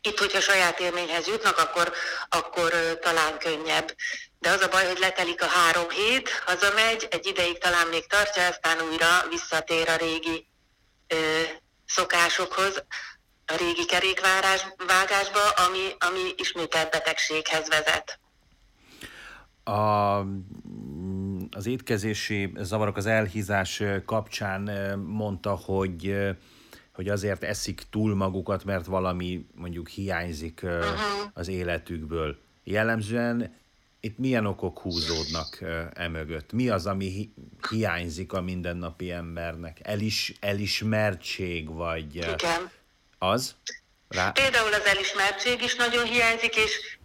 Itt, 0.00 0.18
hogyha 0.18 0.40
saját 0.40 0.80
élményhez 0.80 1.26
jutnak, 1.26 1.58
akkor, 1.58 1.92
akkor 2.28 2.72
talán 3.00 3.38
könnyebb. 3.38 3.94
De 4.38 4.50
az 4.50 4.60
a 4.60 4.68
baj, 4.68 4.86
hogy 4.86 4.98
letelik 4.98 5.42
a 5.42 5.46
három 5.46 5.90
hét, 5.90 6.28
hazamegy, 6.46 7.06
egy 7.10 7.26
ideig 7.26 7.58
talán 7.58 7.86
még 7.86 8.06
tartja, 8.06 8.46
aztán 8.46 8.80
újra 8.80 9.28
visszatér 9.30 9.88
a 9.88 9.96
régi 9.96 10.48
ö, 11.06 11.42
szokásokhoz, 11.86 12.84
a 13.46 13.56
régi 13.56 13.84
kerékvágásba, 13.84 15.50
ami, 15.66 15.86
ami 15.98 16.34
ismételt 16.36 16.90
betegséghez 16.90 17.68
vezet. 17.68 18.18
A, 19.64 20.18
az 21.50 21.66
étkezési 21.66 22.52
zavarok, 22.56 22.96
az 22.96 23.06
elhízás 23.06 23.82
kapcsán 24.06 24.62
mondta, 24.98 25.54
hogy 25.54 26.16
hogy 26.96 27.08
azért 27.08 27.44
eszik 27.44 27.82
túl 27.90 28.14
magukat, 28.14 28.64
mert 28.64 28.86
valami 28.86 29.46
mondjuk 29.54 29.88
hiányzik 29.88 30.60
uh-huh. 30.62 31.30
az 31.34 31.48
életükből. 31.48 32.38
Jellemzően 32.64 33.54
itt 34.00 34.18
milyen 34.18 34.46
okok 34.46 34.78
húzódnak 34.78 35.58
emögött? 35.94 36.52
Mi 36.52 36.68
az, 36.68 36.86
ami 36.86 37.04
hi- 37.04 37.34
hiányzik 37.70 38.32
a 38.32 38.40
mindennapi 38.40 39.10
embernek? 39.10 39.80
Elis, 39.82 40.32
elismertség, 40.40 41.68
vagy 41.68 42.14
Igen. 42.14 42.70
az? 43.18 43.54
Rá... 44.08 44.30
Például 44.30 44.72
az 44.72 44.84
elismertség 44.84 45.62
is 45.62 45.74
nagyon 45.74 46.04
hiányzik, 46.04 46.56
és 46.56 46.95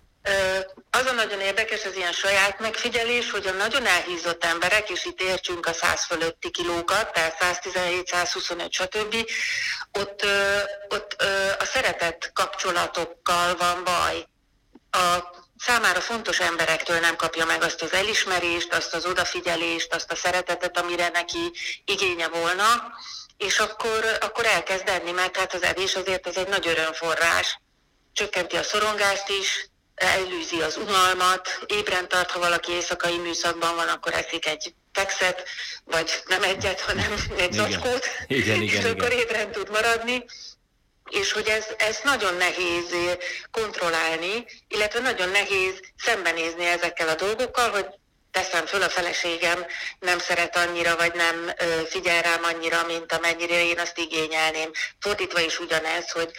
az 0.89 1.05
a 1.05 1.11
nagyon 1.11 1.39
érdekes, 1.39 1.85
az 1.85 1.95
ilyen 1.95 2.11
saját 2.11 2.59
megfigyelés, 2.59 3.31
hogy 3.31 3.47
a 3.47 3.51
nagyon 3.51 3.85
elhízott 3.85 4.45
emberek, 4.45 4.89
és 4.89 5.05
itt 5.05 5.21
értsünk 5.21 5.65
a 5.65 5.73
100 5.73 6.05
fölötti 6.05 6.51
kilókat, 6.51 7.13
tehát 7.13 7.37
117, 7.39 8.07
125, 8.07 8.71
stb., 8.71 9.15
ott, 9.91 10.25
ott 10.89 11.21
a 11.59 11.65
szeretett 11.65 12.31
kapcsolatokkal 12.33 13.55
van 13.55 13.83
baj. 13.83 14.25
A 14.91 15.39
számára 15.57 16.01
fontos 16.01 16.39
emberektől 16.39 16.99
nem 16.99 17.15
kapja 17.15 17.45
meg 17.45 17.63
azt 17.63 17.81
az 17.81 17.93
elismerést, 17.93 18.73
azt 18.73 18.93
az 18.93 19.05
odafigyelést, 19.05 19.93
azt 19.93 20.11
a 20.11 20.15
szeretetet, 20.15 20.77
amire 20.77 21.09
neki 21.09 21.51
igénye 21.85 22.27
volna, 22.27 22.65
és 23.37 23.59
akkor, 23.59 24.17
akkor 24.19 24.45
elkezd 24.45 24.87
enni, 24.87 25.11
mert 25.11 25.37
hát 25.37 25.53
az 25.53 25.63
evés 25.63 25.95
azért 25.95 26.27
ez 26.27 26.37
egy 26.37 26.47
nagy 26.47 26.67
örömforrás. 26.67 27.59
Csökkenti 28.13 28.55
a 28.55 28.63
szorongást 28.63 29.29
is, 29.29 29.70
elűzi 30.05 30.62
az 30.62 30.77
unalmat, 30.77 31.60
ébren 31.65 32.08
tart, 32.08 32.31
ha 32.31 32.39
valaki 32.39 32.72
éjszakai 32.72 33.17
műszakban 33.17 33.75
van, 33.75 33.88
akkor 33.88 34.13
eszik 34.13 34.46
egy 34.46 34.74
fekszet, 34.93 35.43
vagy 35.84 36.24
nem 36.27 36.43
egyet, 36.43 36.79
hanem 36.79 37.13
egy 37.38 37.51
zacskót, 37.51 38.05
igen, 38.27 38.55
igen, 38.55 38.62
és 38.62 38.74
igen. 38.74 38.91
akkor 38.91 39.12
ébren 39.12 39.51
tud 39.51 39.70
maradni 39.70 40.25
és 41.12 41.31
hogy 41.31 41.48
ez, 41.48 41.65
ez 41.77 42.00
nagyon 42.03 42.36
nehéz 42.36 42.96
kontrollálni, 43.51 44.46
illetve 44.67 45.00
nagyon 45.00 45.29
nehéz 45.29 45.79
szembenézni 45.98 46.65
ezekkel 46.65 47.08
a 47.08 47.15
dolgokkal, 47.15 47.70
hogy 47.70 47.86
teszem 48.31 48.65
föl 48.65 48.81
a 48.81 48.89
feleségem 48.89 49.65
nem 50.00 50.20
szeret 50.20 50.55
annyira, 50.58 50.96
vagy 50.96 51.13
nem 51.13 51.51
figyel 51.89 52.22
rám 52.22 52.43
annyira, 52.43 52.86
mint 52.86 53.12
amennyire 53.12 53.63
én 53.63 53.79
azt 53.79 53.98
igényelném. 53.98 54.72
Fordítva 55.00 55.39
is 55.39 55.60
ugyanez, 55.60 56.12
hogy 56.12 56.31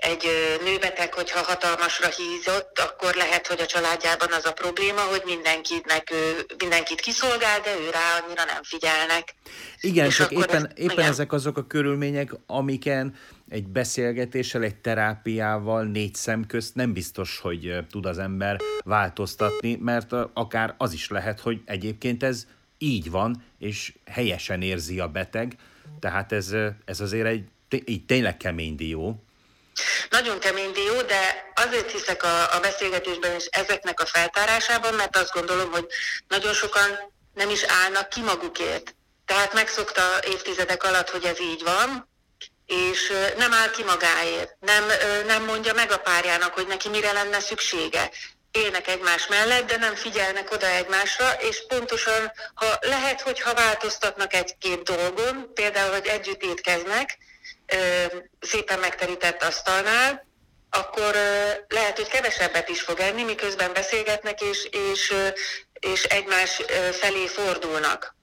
egy 0.00 0.24
nőbeteg, 0.64 1.14
hogyha 1.14 1.42
hatalmasra 1.42 2.08
hízott, 2.08 2.78
akkor 2.78 3.14
lehet, 3.14 3.46
hogy 3.46 3.60
a 3.60 3.66
családjában 3.66 4.32
az 4.32 4.44
a 4.44 4.52
probléma, 4.52 5.00
hogy 5.00 5.22
mindenkinek 5.24 6.10
ő, 6.10 6.46
mindenkit 6.58 7.00
kiszolgál, 7.00 7.60
de 7.60 7.70
ő 7.80 7.90
rá 7.90 8.18
annyira 8.22 8.44
nem 8.44 8.62
figyelnek. 8.62 9.34
Igen, 9.80 10.06
És 10.06 10.16
csak 10.16 10.30
éppen, 10.30 10.66
ez, 10.66 10.72
éppen 10.74 10.98
igen. 10.98 11.10
ezek 11.10 11.32
azok 11.32 11.56
a 11.56 11.66
körülmények, 11.66 12.30
amiken 12.46 13.14
egy 13.48 13.66
beszélgetéssel, 13.66 14.62
egy 14.62 14.76
terápiával 14.76 15.84
négy 15.84 16.14
szem 16.14 16.46
közt 16.46 16.74
nem 16.74 16.92
biztos, 16.92 17.38
hogy 17.38 17.76
tud 17.90 18.06
az 18.06 18.18
ember 18.18 18.60
változtatni, 18.84 19.78
mert 19.80 20.12
akár 20.32 20.74
az 20.78 20.92
is 20.92 21.08
lehet, 21.08 21.40
hogy 21.40 21.60
egyébként 21.64 22.22
ez 22.22 22.46
így 22.78 23.10
van, 23.10 23.44
és 23.58 23.92
helyesen 24.06 24.62
érzi 24.62 25.00
a 25.00 25.08
beteg, 25.08 25.56
tehát 26.00 26.32
ez, 26.32 26.54
ez 26.84 27.00
azért 27.00 27.26
egy 27.26 27.44
így 27.84 28.04
tényleg 28.04 28.36
kemény 28.36 28.74
dió. 28.74 29.22
Nagyon 30.10 30.38
kemény 30.38 30.72
dió, 30.72 31.02
de 31.02 31.52
azért 31.54 31.90
hiszek 31.90 32.22
a, 32.22 32.54
a 32.54 32.60
beszélgetésben 32.60 33.34
és 33.34 33.44
ezeknek 33.44 34.00
a 34.00 34.06
feltárásában, 34.06 34.94
mert 34.94 35.16
azt 35.16 35.32
gondolom, 35.32 35.70
hogy 35.70 35.86
nagyon 36.28 36.54
sokan 36.54 37.12
nem 37.34 37.50
is 37.50 37.62
állnak 37.62 38.08
ki 38.08 38.20
magukért. 38.20 38.94
Tehát 39.26 39.54
megszokta 39.54 40.02
évtizedek 40.26 40.82
alatt, 40.84 41.10
hogy 41.10 41.24
ez 41.24 41.40
így 41.40 41.62
van, 41.62 42.08
és 42.66 43.12
nem 43.36 43.52
áll 43.52 43.70
ki 43.70 43.84
magáért, 43.84 44.56
nem, 44.60 44.84
nem 45.26 45.44
mondja 45.44 45.74
meg 45.74 45.90
a 45.90 45.96
párjának, 45.96 46.54
hogy 46.54 46.66
neki 46.66 46.88
mire 46.88 47.12
lenne 47.12 47.40
szüksége. 47.40 48.10
Élnek 48.50 48.88
egymás 48.88 49.26
mellett, 49.26 49.66
de 49.66 49.76
nem 49.76 49.94
figyelnek 49.94 50.52
oda 50.52 50.66
egymásra, 50.66 51.32
és 51.32 51.66
pontosan, 51.68 52.32
ha 52.54 52.78
lehet, 52.80 53.20
hogy 53.20 53.40
ha 53.40 53.54
változtatnak 53.54 54.34
egy-két 54.34 54.82
dolgon, 54.82 55.50
például, 55.54 55.92
hogy 55.92 56.06
együtt 56.06 56.42
étkeznek, 56.42 57.18
szépen 58.40 58.78
megterített 58.78 59.42
asztalnál, 59.42 60.26
akkor 60.70 61.14
lehet, 61.68 61.96
hogy 61.96 62.08
kevesebbet 62.08 62.68
is 62.68 62.80
fog 62.80 63.00
enni, 63.00 63.22
miközben 63.22 63.72
beszélgetnek 63.72 64.40
és, 64.40 64.68
és, 64.92 65.14
és 65.80 66.04
egymás 66.04 66.62
felé 66.92 67.26
fordulnak. 67.26 68.16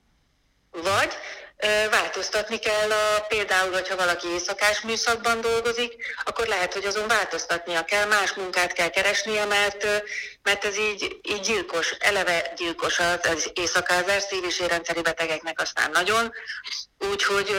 Vagy 0.72 1.14
változtatni 1.90 2.60
kell 2.60 2.92
a, 2.92 3.26
például, 3.28 3.72
hogyha 3.72 3.96
valaki 3.96 4.28
éjszakás 4.28 4.82
műszakban 4.82 5.42
dolgozik, 5.42 5.94
akkor 6.24 6.48
lehet, 6.48 6.74
hogy 6.74 6.86
azon 6.86 7.08
változtatnia 7.08 7.86
kell, 7.86 8.06
más 8.06 8.34
munkát 8.34 8.74
kell 8.74 8.90
keresnie, 8.90 9.46
mert, 9.46 9.88
mert 10.44 10.66
ez 10.66 10.78
így, 10.78 11.20
így 11.22 11.40
gyilkos, 11.40 11.92
eleve 12.00 12.54
gyilkos 12.56 13.00
az 13.00 13.52
éjszakázás, 13.54 14.24
szív- 14.24 14.46
és 14.46 14.60
érrendszeri 14.60 15.02
betegeknek 15.02 15.62
aztán 15.62 15.92
nagyon, 15.92 16.34
úgyhogy, 17.00 17.52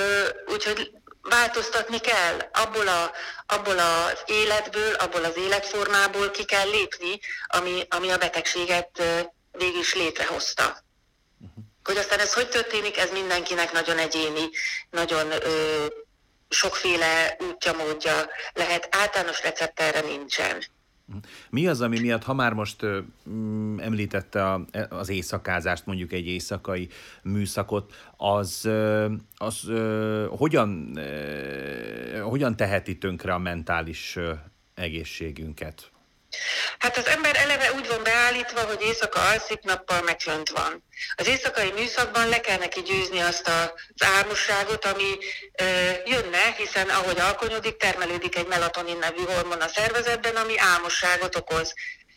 úgyhogy 0.46 0.90
változtatni 1.28 1.98
kell, 1.98 2.38
abból, 2.52 2.88
a, 2.88 3.12
abból 3.46 3.78
az 3.78 4.22
életből, 4.26 4.94
abból 4.94 5.24
az 5.24 5.36
életformából 5.36 6.30
ki 6.30 6.44
kell 6.44 6.68
lépni, 6.68 7.20
ami, 7.46 7.86
ami 7.88 8.10
a 8.10 8.18
betegséget 8.18 9.02
végig 9.52 9.78
is 9.78 9.94
létrehozta. 9.94 10.84
Hogy 11.84 11.96
aztán 11.96 12.18
ez 12.18 12.34
hogy 12.34 12.48
történik, 12.48 12.98
ez 12.98 13.10
mindenkinek 13.10 13.72
nagyon 13.72 13.98
egyéni, 13.98 14.50
nagyon 14.90 15.30
ö, 15.30 15.86
sokféle 16.48 17.36
útja, 17.38 17.72
módja 17.72 18.30
lehet. 18.52 18.88
Általános 18.90 19.42
recept 19.42 19.80
erre 19.80 20.00
nincsen. 20.00 20.64
Mi 21.50 21.66
az, 21.66 21.80
ami 21.80 22.00
miatt, 22.00 22.22
ha 22.22 22.34
már 22.34 22.52
most 22.52 22.86
mm, 23.28 23.78
említette 23.78 24.50
a, 24.52 24.64
az 24.88 25.08
éjszakázást, 25.08 25.86
mondjuk 25.86 26.12
egy 26.12 26.26
éjszakai 26.26 26.88
műszakot, 27.22 27.94
az, 28.16 28.68
az 29.36 29.70
hogyan, 30.28 30.98
hogyan 32.22 32.56
teheti 32.56 32.98
tönkre 32.98 33.34
a 33.34 33.38
mentális 33.38 34.18
egészségünket? 34.74 35.90
Hát 36.78 36.96
az 36.96 37.06
ember 37.06 37.36
eleve 37.36 37.72
úgy 37.72 37.88
van 37.88 38.02
beállítva, 38.02 38.60
hogy 38.60 38.82
éjszaka 38.82 39.20
alszik, 39.20 39.62
nappal 39.62 40.02
megfönt 40.02 40.48
van. 40.48 40.84
Az 41.16 41.26
éjszakai 41.26 41.70
műszakban 41.70 42.28
le 42.28 42.40
kell 42.40 42.58
neki 42.58 42.82
győzni 42.82 43.20
azt 43.20 43.48
az 43.48 44.06
álmosságot, 44.16 44.84
ami 44.84 45.18
ö, 45.52 45.64
jönne, 46.04 46.54
hiszen 46.56 46.88
ahogy 46.88 47.18
alkonyodik, 47.18 47.76
termelődik 47.76 48.36
egy 48.36 48.46
melatonin 48.46 48.98
nevű 48.98 49.22
hormon 49.24 49.60
a 49.60 49.68
szervezetben, 49.68 50.36
ami 50.36 50.58
álmosságot 50.58 51.36
okoz. 51.36 51.74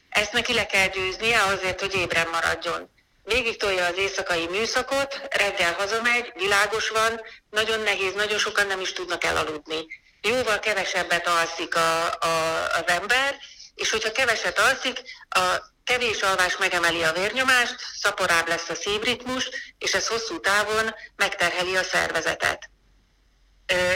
Ezt 0.10 0.34
neki 0.34 0.53
le 0.53 0.65
kell 0.65 0.88
győznie 0.88 1.41
azért, 1.41 1.79
hogy 1.79 1.95
ébren 1.95 2.27
maradjon. 2.32 2.89
Végig 3.23 3.58
tolja 3.58 3.86
az 3.86 3.97
éjszakai 3.97 4.47
műszakot, 4.47 5.21
reggel 5.29 5.73
hazamegy, 5.73 6.32
világos 6.36 6.89
van, 6.89 7.21
nagyon 7.49 7.79
nehéz, 7.79 8.13
nagyon 8.13 8.38
sokan 8.38 8.67
nem 8.67 8.79
is 8.79 8.93
tudnak 8.93 9.23
elaludni. 9.23 9.86
Jóval 10.21 10.60
kevesebbet 10.60 11.27
alszik 11.27 11.75
a, 11.75 12.05
a, 12.05 12.63
az 12.73 12.84
ember, 12.86 13.36
és 13.79 13.89
hogyha 13.89 14.11
keveset 14.11 14.59
alszik, 14.59 15.01
a 15.29 15.41
kevés 15.83 16.21
alvás 16.21 16.57
megemeli 16.57 17.03
a 17.03 17.11
vérnyomást, 17.11 17.75
szaporább 18.01 18.47
lesz 18.47 18.69
a 18.69 18.75
szívritmus, 18.75 19.49
és 19.77 19.93
ez 19.93 20.07
hosszú 20.07 20.39
távon 20.39 20.95
megterheli 21.15 21.75
a 21.75 21.83
szervezetet. 21.83 22.69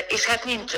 És 0.07 0.25
hát 0.25 0.43
nincs 0.43 0.73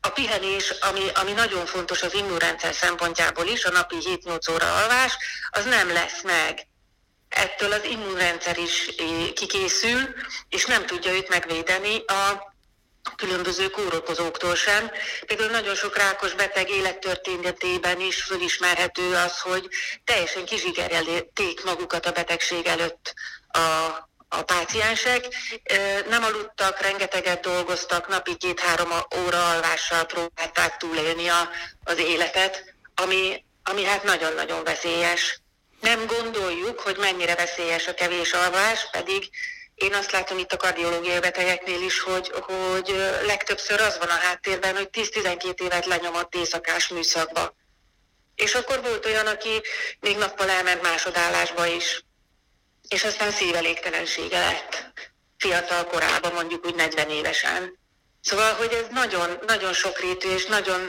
a 0.00 0.08
pihenés, 0.08 0.70
ami, 0.70 1.08
ami 1.14 1.32
nagyon 1.32 1.66
fontos 1.66 2.02
az 2.02 2.14
immunrendszer 2.14 2.74
szempontjából 2.74 3.46
is, 3.46 3.64
a 3.64 3.70
napi 3.70 3.96
7-8 4.00 4.50
óra 4.52 4.74
alvás, 4.76 5.16
az 5.50 5.64
nem 5.64 5.92
lesz 5.92 6.22
meg. 6.22 6.66
Ettől 7.28 7.72
az 7.72 7.84
immunrendszer 7.84 8.58
is 8.58 8.90
kikészül, 9.34 10.14
és 10.48 10.64
nem 10.64 10.86
tudja 10.86 11.12
őt 11.12 11.28
megvédeni 11.28 12.04
a 12.04 12.51
különböző 13.16 13.68
kórokozóktól 13.68 14.54
sem. 14.54 14.90
Például 15.26 15.50
nagyon 15.50 15.74
sok 15.74 15.96
rákos 15.96 16.34
beteg 16.34 16.70
élettörténetében 16.70 18.00
is 18.00 18.22
fölismerhető 18.22 19.14
az, 19.14 19.40
hogy 19.40 19.68
teljesen 20.04 20.44
kizsigerelték 20.44 21.64
magukat 21.64 22.06
a 22.06 22.12
betegség 22.12 22.66
előtt 22.66 23.14
a, 23.48 23.58
a 24.28 24.42
páciensek. 24.42 25.26
Nem 26.08 26.24
aludtak, 26.24 26.80
rengeteget 26.80 27.40
dolgoztak, 27.40 28.08
napi 28.08 28.36
két-három 28.36 28.90
óra 29.26 29.50
alvással 29.50 30.04
próbálták 30.04 30.76
túlélni 30.76 31.28
a, 31.28 31.50
az 31.84 31.98
életet, 31.98 32.74
ami, 32.94 33.44
ami 33.62 33.84
hát 33.84 34.02
nagyon-nagyon 34.02 34.64
veszélyes. 34.64 35.40
Nem 35.80 36.06
gondoljuk, 36.06 36.80
hogy 36.80 36.96
mennyire 36.96 37.34
veszélyes 37.34 37.86
a 37.86 37.94
kevés 37.94 38.32
alvás, 38.32 38.90
pedig 38.90 39.30
én 39.82 39.94
azt 39.94 40.12
látom 40.12 40.38
itt 40.38 40.52
a 40.52 40.56
kardiológiai 40.56 41.20
betegeknél 41.20 41.82
is, 41.82 42.00
hogy, 42.00 42.32
hogy 42.32 42.94
legtöbbször 43.26 43.80
az 43.80 43.98
van 43.98 44.08
a 44.08 44.20
háttérben, 44.22 44.76
hogy 44.76 44.88
10-12 44.92 45.60
évet 45.60 45.86
lenyomott 45.86 46.34
éjszakás 46.34 46.88
műszakba. 46.88 47.54
És 48.34 48.54
akkor 48.54 48.82
volt 48.82 49.06
olyan, 49.06 49.26
aki 49.26 49.62
még 50.00 50.16
nappal 50.16 50.50
elment 50.50 50.82
másodállásba 50.82 51.66
is, 51.66 52.04
és 52.88 53.04
aztán 53.04 53.30
szívelégtelensége 53.30 54.38
lett 54.38 54.92
fiatal 55.38 55.84
korában, 55.84 56.32
mondjuk 56.32 56.66
úgy 56.66 56.74
40 56.74 57.10
évesen. 57.10 57.78
Szóval, 58.20 58.54
hogy 58.54 58.72
ez 58.72 58.86
nagyon, 58.90 59.30
nagyon 59.46 59.72
sokrétű 59.72 60.28
és 60.28 60.46
nagyon, 60.46 60.80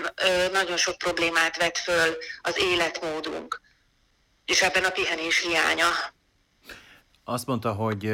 nagyon 0.52 0.78
sok 0.78 0.98
problémát 0.98 1.58
vet 1.58 1.78
föl 1.78 2.18
az 2.42 2.60
életmódunk, 2.60 3.62
és 4.46 4.62
ebben 4.62 4.84
a 4.84 4.90
pihenés 4.90 5.42
hiánya. 5.42 5.90
Azt 7.24 7.46
mondta, 7.46 7.74
hogy 7.74 8.14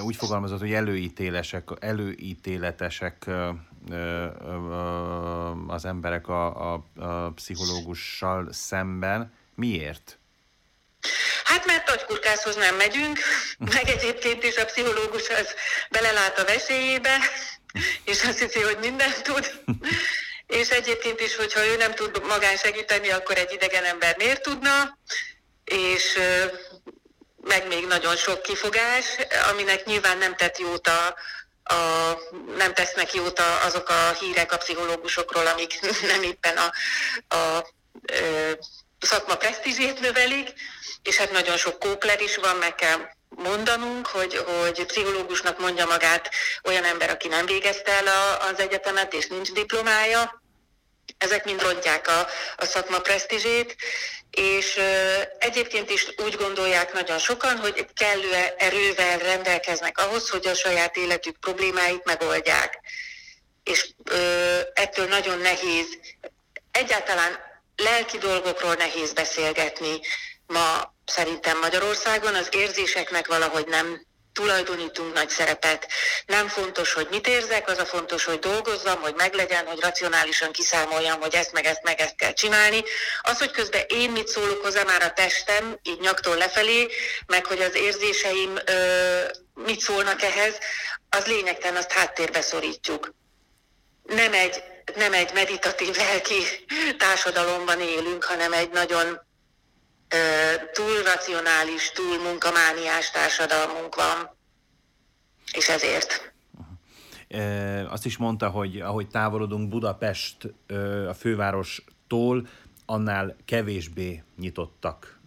úgy 0.00 0.16
fogalmazott, 0.16 0.60
hogy 0.60 0.72
előítélesek, 0.72 1.68
előítéletesek 1.80 3.30
az 5.66 5.84
emberek 5.84 6.28
a, 6.28 6.72
a, 6.72 6.84
a 6.96 7.30
pszichológussal 7.30 8.52
szemben. 8.52 9.32
Miért? 9.54 10.18
Hát 11.44 11.66
mert 11.66 11.90
agykurkászhoz 11.90 12.56
nem 12.56 12.76
megyünk, 12.76 13.18
meg 13.74 13.88
egyébként 13.88 14.44
is 14.44 14.56
a 14.56 14.64
pszichológus 14.64 15.28
az 15.28 15.54
belelát 15.90 16.38
a 16.38 16.44
vesélyébe, 16.44 17.18
és 18.04 18.22
azt 18.24 18.38
hiszi, 18.38 18.60
hogy 18.60 18.78
mindent 18.80 19.22
tud. 19.22 19.62
és 20.60 20.68
egyébként 20.68 21.20
is, 21.20 21.36
hogyha 21.36 21.66
ő 21.66 21.76
nem 21.76 21.94
tud 21.94 22.22
magán 22.26 22.56
segíteni, 22.56 23.10
akkor 23.10 23.36
egy 23.36 23.52
idegen 23.52 23.84
ember 23.84 24.16
miért 24.16 24.42
tudna, 24.42 24.98
és 25.64 26.18
meg 27.44 27.66
még 27.66 27.86
nagyon 27.86 28.16
sok 28.16 28.42
kifogás, 28.42 29.04
aminek 29.50 29.84
nyilván 29.84 30.18
nem 30.18 30.36
tett 30.36 30.58
jót 30.58 30.88
a, 30.88 31.14
a, 31.64 32.18
nem 32.56 32.74
tesznek 32.74 33.14
jót 33.14 33.38
a, 33.38 33.64
azok 33.64 33.88
a 33.88 34.16
hírek 34.20 34.52
a 34.52 34.56
pszichológusokról, 34.56 35.46
amik 35.46 35.80
nem 36.12 36.22
éppen 36.22 36.56
a, 36.56 36.72
a, 37.34 37.56
a 38.98 39.06
szakma 39.06 39.36
presztízsét 39.36 40.00
növelik, 40.00 40.52
és 41.02 41.16
hát 41.16 41.30
nagyon 41.30 41.56
sok 41.56 41.78
kókler 41.78 42.20
is 42.20 42.36
van, 42.36 42.56
meg 42.56 42.74
kell 42.74 42.98
mondanunk, 43.28 44.06
hogy, 44.06 44.36
hogy 44.36 44.86
pszichológusnak 44.86 45.58
mondja 45.58 45.86
magát 45.86 46.30
olyan 46.64 46.84
ember, 46.84 47.10
aki 47.10 47.28
nem 47.28 47.46
végezte 47.46 47.92
el 47.92 48.06
a, 48.06 48.46
az 48.46 48.58
egyetemet, 48.58 49.14
és 49.14 49.26
nincs 49.26 49.52
diplomája. 49.52 50.42
Ezek 51.18 51.44
mind 51.44 51.62
rontják 51.62 52.08
a, 52.08 52.26
a 52.56 52.64
szakma 52.64 52.98
presztízsét, 52.98 53.76
és 54.30 54.80
egyébként 55.38 55.90
is 55.90 56.06
úgy 56.16 56.36
gondolják 56.36 56.92
nagyon 56.92 57.18
sokan, 57.18 57.56
hogy 57.56 57.86
kellő 57.94 58.32
erővel 58.58 59.18
rendelkeznek 59.18 59.98
ahhoz, 59.98 60.28
hogy 60.28 60.46
a 60.46 60.54
saját 60.54 60.96
életük 60.96 61.38
problémáit 61.38 62.04
megoldják. 62.04 62.80
És 63.62 63.88
ettől 64.72 65.06
nagyon 65.06 65.38
nehéz, 65.38 65.98
egyáltalán 66.70 67.38
lelki 67.76 68.18
dolgokról 68.18 68.74
nehéz 68.74 69.12
beszélgetni 69.12 70.00
ma 70.46 70.94
szerintem 71.06 71.58
Magyarországon, 71.58 72.34
az 72.34 72.48
érzéseknek 72.50 73.26
valahogy 73.26 73.66
nem 73.66 74.06
tulajdonítunk 74.34 75.14
nagy 75.14 75.28
szerepet. 75.28 75.86
Nem 76.26 76.48
fontos, 76.48 76.92
hogy 76.92 77.06
mit 77.10 77.26
érzek, 77.26 77.68
az 77.68 77.78
a 77.78 77.84
fontos, 77.84 78.24
hogy 78.24 78.38
dolgozzam, 78.38 79.00
hogy 79.00 79.14
meglegyen, 79.14 79.66
hogy 79.66 79.80
racionálisan 79.80 80.52
kiszámoljam, 80.52 81.20
hogy 81.20 81.34
ezt 81.34 81.52
meg 81.52 81.66
ezt 81.66 81.82
meg 81.82 82.00
ezt 82.00 82.16
kell 82.16 82.32
csinálni. 82.32 82.82
Az, 83.22 83.38
hogy 83.38 83.50
közben 83.50 83.82
én 83.88 84.10
mit 84.10 84.28
szólok 84.28 84.62
hozzá 84.62 84.82
már 84.82 85.02
a 85.02 85.12
testem, 85.12 85.78
így 85.82 86.00
nyaktól 86.00 86.36
lefelé, 86.36 86.88
meg 87.26 87.46
hogy 87.46 87.60
az 87.60 87.74
érzéseim 87.74 88.58
ö, 88.64 89.20
mit 89.54 89.80
szólnak 89.80 90.22
ehhez, 90.22 90.58
az 91.08 91.26
lényegtelen, 91.26 91.76
azt 91.76 91.92
háttérbe 91.92 92.40
szorítjuk. 92.40 93.14
Nem 94.02 94.32
egy, 94.32 94.62
nem 94.94 95.12
egy 95.12 95.32
meditatív 95.34 95.96
lelki 95.96 96.42
társadalomban 96.98 97.80
élünk, 97.80 98.24
hanem 98.24 98.52
egy 98.52 98.70
nagyon 98.70 99.20
túl 100.72 101.02
racionális, 101.02 101.90
túl 101.90 102.22
munkamániás 102.22 103.10
társadalmunk 103.10 103.94
van, 103.94 104.36
és 105.52 105.68
ezért. 105.68 106.32
Azt 107.88 108.06
is 108.06 108.16
mondta, 108.16 108.48
hogy 108.48 108.80
ahogy 108.80 109.08
távolodunk 109.08 109.68
Budapest 109.68 110.54
a 111.08 111.14
fővárostól, 111.14 112.46
annál 112.86 113.36
kevésbé 113.44 114.22
nyitottak 114.38 115.20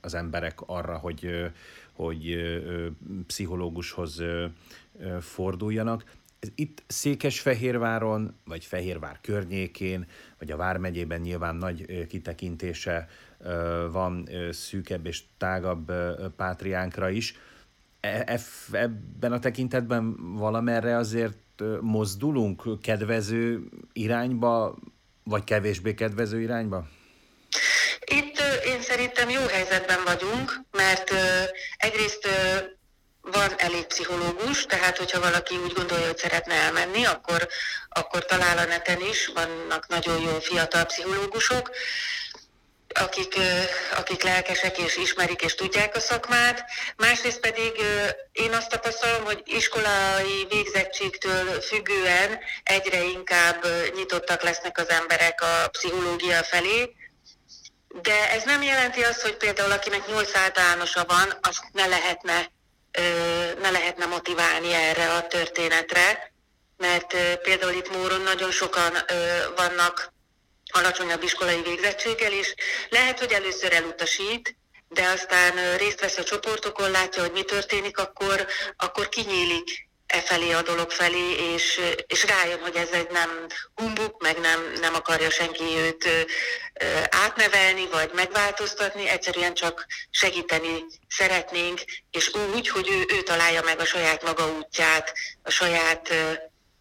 az 0.00 0.14
emberek 0.14 0.60
arra, 0.66 0.98
hogy, 0.98 1.50
hogy 1.92 2.36
pszichológushoz 3.26 4.22
forduljanak. 5.20 6.04
Itt 6.54 6.82
Székesfehérváron, 6.86 8.36
vagy 8.44 8.64
Fehérvár 8.64 9.18
környékén, 9.20 10.06
vagy 10.38 10.50
a 10.50 10.56
Vármegyében 10.56 11.20
nyilván 11.20 11.56
nagy 11.56 12.06
kitekintése 12.06 13.08
van 13.90 14.28
szűkebb 14.50 15.06
és 15.06 15.22
tágabb 15.38 15.92
pátriánkra 16.36 17.08
is. 17.08 17.34
E, 18.00 18.38
ebben 18.72 19.32
a 19.32 19.38
tekintetben 19.38 20.34
valamerre 20.36 20.96
azért 20.96 21.62
mozdulunk 21.80 22.80
kedvező 22.80 23.68
irányba, 23.92 24.76
vagy 25.24 25.44
kevésbé 25.44 25.94
kedvező 25.94 26.40
irányba? 26.40 26.88
Itt 28.00 28.38
én 28.66 28.82
szerintem 28.82 29.28
jó 29.28 29.46
helyzetben 29.46 29.98
vagyunk, 30.04 30.60
mert 30.70 31.12
egyrészt 31.76 32.28
van 33.32 33.52
elég 33.56 33.86
pszichológus, 33.86 34.66
tehát 34.66 34.98
hogyha 34.98 35.20
valaki 35.20 35.56
úgy 35.56 35.72
gondolja, 35.72 36.06
hogy 36.06 36.18
szeretne 36.18 36.54
elmenni, 36.54 37.04
akkor, 37.04 37.48
akkor 37.88 38.24
talál 38.24 38.58
a 38.58 38.64
neten 38.64 39.00
is, 39.10 39.30
vannak 39.34 39.88
nagyon 39.88 40.20
jó 40.20 40.38
fiatal 40.38 40.84
pszichológusok, 40.84 41.70
akik, 42.98 43.38
akik 43.96 44.22
lelkesek 44.22 44.78
és 44.78 44.96
ismerik 44.96 45.42
és 45.42 45.54
tudják 45.54 45.96
a 45.96 46.00
szakmát. 46.00 46.64
Másrészt 46.96 47.40
pedig 47.40 47.72
én 48.32 48.52
azt 48.52 48.68
tapasztalom, 48.68 49.24
hogy 49.24 49.42
iskolai 49.44 50.46
végzettségtől 50.48 51.60
függően 51.60 52.38
egyre 52.62 53.02
inkább 53.02 53.66
nyitottak 53.94 54.42
lesznek 54.42 54.78
az 54.78 54.88
emberek 54.88 55.42
a 55.42 55.68
pszichológia 55.68 56.42
felé, 56.42 56.94
de 58.02 58.30
ez 58.30 58.42
nem 58.42 58.62
jelenti 58.62 59.02
azt, 59.02 59.20
hogy 59.20 59.36
például 59.36 59.72
akinek 59.72 60.06
8 60.06 60.36
általánosa 60.36 61.04
van, 61.04 61.38
azt 61.42 61.62
ne 61.72 61.86
lehetne, 61.86 62.50
ne 63.60 63.70
lehetne 63.70 64.06
motiválni 64.06 64.72
erre 64.72 65.12
a 65.12 65.26
történetre, 65.26 66.32
mert 66.76 67.16
például 67.42 67.72
itt 67.72 67.90
Móron 67.96 68.20
nagyon 68.20 68.50
sokan 68.50 68.92
vannak 69.56 70.14
alacsonyabb 70.72 71.22
iskolai 71.22 71.62
végzettséggel, 71.62 72.32
és 72.32 72.54
lehet, 72.88 73.18
hogy 73.18 73.32
először 73.32 73.72
elutasít, 73.72 74.56
de 74.88 75.06
aztán 75.06 75.76
részt 75.76 76.00
vesz 76.00 76.18
a 76.18 76.24
csoportokon, 76.24 76.90
látja, 76.90 77.22
hogy 77.22 77.32
mi 77.32 77.42
történik, 77.42 77.98
akkor, 77.98 78.46
akkor 78.76 79.08
kinyílik 79.08 79.86
e 80.06 80.20
felé 80.20 80.52
a 80.52 80.62
dolog 80.62 80.90
felé, 80.90 81.54
és, 81.54 81.80
és 82.06 82.24
rájön, 82.24 82.60
hogy 82.60 82.76
ez 82.76 82.88
egy 82.90 83.10
nem 83.10 83.46
humbuk, 83.74 84.22
meg 84.22 84.38
nem, 84.38 84.72
nem 84.80 84.94
akarja 84.94 85.30
senki 85.30 85.64
őt 85.64 86.08
átnevelni, 87.08 87.86
vagy 87.86 88.10
megváltoztatni, 88.14 89.08
egyszerűen 89.08 89.54
csak 89.54 89.86
segíteni 90.10 90.84
szeretnénk, 91.08 91.80
és 92.10 92.34
úgy, 92.54 92.68
hogy 92.68 92.88
ő, 92.88 93.16
ő 93.16 93.22
találja 93.22 93.62
meg 93.62 93.80
a 93.80 93.84
saját 93.84 94.22
maga 94.22 94.46
útját, 94.46 95.14
a 95.42 95.50
saját 95.50 96.14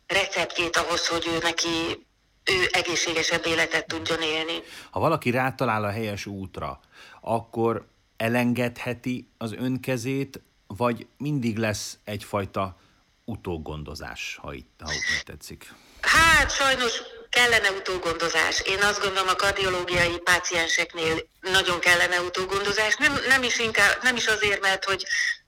receptjét 0.07 0.77
ahhoz, 0.77 1.07
hogy 1.07 1.27
ő 1.27 1.37
neki 1.37 2.05
ő 2.51 2.69
egészségesebb 2.71 3.45
életet 3.45 3.87
tudjon 3.87 4.21
élni. 4.21 4.61
Ha 4.91 4.99
valaki 4.99 5.29
rátalál 5.29 5.83
a 5.83 5.91
helyes 5.91 6.25
útra, 6.25 6.79
akkor 7.21 7.87
elengedheti 8.17 9.27
az 9.37 9.53
önkezét, 9.53 10.41
vagy 10.67 11.07
mindig 11.17 11.57
lesz 11.57 11.97
egyfajta 12.03 12.77
utógondozás, 13.25 14.37
ha 14.41 14.53
itt, 14.53 14.79
ha 14.83 14.89
úgy 14.89 15.23
tetszik? 15.23 15.73
Hát 16.01 16.51
sajnos 16.51 17.01
kellene 17.29 17.71
utógondozás. 17.71 18.61
Én 18.61 18.79
azt 18.81 19.01
gondolom 19.01 19.27
a 19.27 19.35
kardiológiai 19.35 20.19
pácienseknél 20.23 21.15
nagyon 21.41 21.79
kellene 21.79 22.21
utógondozás. 22.21 22.95
Nem, 22.95 23.17
nem, 23.27 23.43
is, 23.43 23.59
inkább, 23.59 23.99
nem 24.01 24.15
is 24.15 24.27
azért, 24.27 24.61
mert 24.61 24.85
hogy 24.85 25.05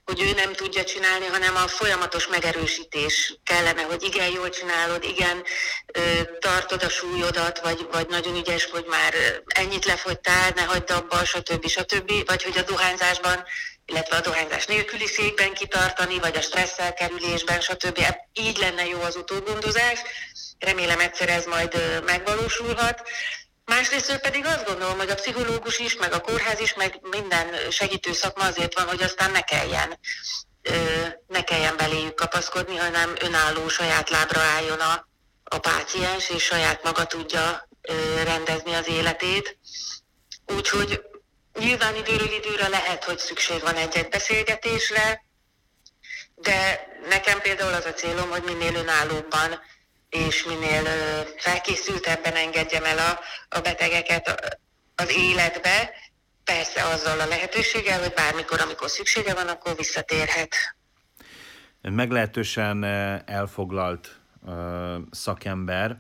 hogy 0.08 0.22
ő 0.22 0.34
nem 0.34 0.54
tudja 0.54 0.84
csinálni, 0.84 1.26
hanem 1.26 1.56
a 1.56 1.68
folyamatos 1.68 2.28
megerősítés 2.28 3.38
kellene, 3.44 3.82
hogy 3.82 4.04
igen, 4.04 4.32
jól 4.32 4.50
csinálod, 4.50 5.04
igen, 5.04 5.44
tartod 6.40 6.84
a 6.84 6.90
súlyodat, 6.90 7.60
vagy, 7.60 7.88
vagy 7.92 8.08
nagyon 8.08 8.36
ügyes, 8.36 8.66
hogy 8.66 8.86
már 8.90 9.14
ennyit 9.48 9.86
lefogytál, 9.86 10.52
ne 10.56 10.62
hagyd 10.62 10.92
abba, 10.92 11.26
stb. 11.26 11.68
stb. 11.68 12.12
Vagy 12.26 12.44
hogy 12.44 12.58
a 12.58 12.62
dohányzásban, 12.62 13.44
illetve 13.86 14.16
a 14.16 14.22
dohányzás 14.22 14.66
nélküliségben 14.66 15.54
kitartani, 15.54 16.20
vagy 16.20 16.36
a 16.38 16.42
stresszelkerülésben, 16.42 17.62
stb. 17.62 18.06
Így 18.34 18.58
lenne 18.58 18.86
jó 18.86 19.02
az 19.02 19.16
utógondozás. 19.16 20.00
Remélem 20.60 21.00
egyszer 21.00 21.30
ez 21.30 21.46
majd 21.46 22.02
megvalósulhat. 22.06 23.02
Másrészt 23.68 24.18
pedig 24.18 24.46
azt 24.46 24.66
gondolom, 24.66 24.98
hogy 24.98 25.10
a 25.10 25.16
pszichológus 25.16 25.80
is, 25.80 25.96
meg 25.96 26.14
a 26.14 26.22
kórház 26.22 26.60
is, 26.60 26.74
meg 26.74 27.00
minden 27.02 27.72
segítő 27.72 28.14
szakma 28.14 28.44
azért 28.44 28.74
van, 28.74 28.88
hogy 28.88 29.02
aztán 29.02 29.32
ne 29.32 29.42
kelljen, 29.42 30.00
ne 31.28 31.44
kelljen 31.44 31.78
beléjük 31.78 32.16
kapaszkodni, 32.16 32.76
hanem 32.76 33.16
önálló 33.22 33.68
saját 33.68 34.10
lábra 34.10 34.42
álljon 34.42 34.80
a, 34.80 35.08
a 35.44 35.60
páciens, 35.60 36.30
és 36.30 36.44
saját 36.44 36.84
maga 36.84 37.06
tudja 37.06 37.70
rendezni 38.24 38.74
az 38.74 38.88
életét. 38.88 39.58
Úgyhogy 40.46 41.02
nyilván 41.60 41.96
időről 41.96 42.32
időre 42.32 42.68
lehet, 42.68 43.04
hogy 43.04 43.18
szükség 43.18 43.62
van 43.62 43.76
egy-egy 43.76 44.10
beszélgetésre, 44.10 45.26
de 46.36 46.88
nekem 47.10 47.42
például 47.42 47.74
az 47.74 47.86
a 47.86 47.94
célom, 47.94 48.30
hogy 48.30 48.44
minél 48.44 48.76
önállóbban 48.76 49.60
és 50.10 50.44
minél 50.44 50.84
felkészültebben 51.38 52.36
engedjem 52.36 52.84
el 52.84 52.98
a, 52.98 53.20
a 53.58 53.60
betegeket 53.60 54.58
az 54.96 55.12
életbe, 55.18 55.92
persze 56.44 56.84
azzal 56.84 57.20
a 57.20 57.26
lehetőséggel, 57.26 58.00
hogy 58.00 58.14
bármikor, 58.14 58.62
amikor 58.62 58.90
szüksége 58.90 59.34
van, 59.34 59.48
akkor 59.48 59.76
visszatérhet. 59.76 60.56
Meglehetősen 61.82 62.84
elfoglalt 63.26 64.20
szakember, 65.12 65.98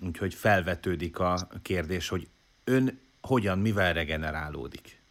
úgyhogy 0.00 0.34
felvetődik 0.34 1.18
a 1.18 1.48
kérdés, 1.62 2.08
hogy 2.08 2.28
ön 2.64 3.08
hogyan, 3.20 3.58
mivel 3.58 3.92
regenerálódik? 3.92 5.02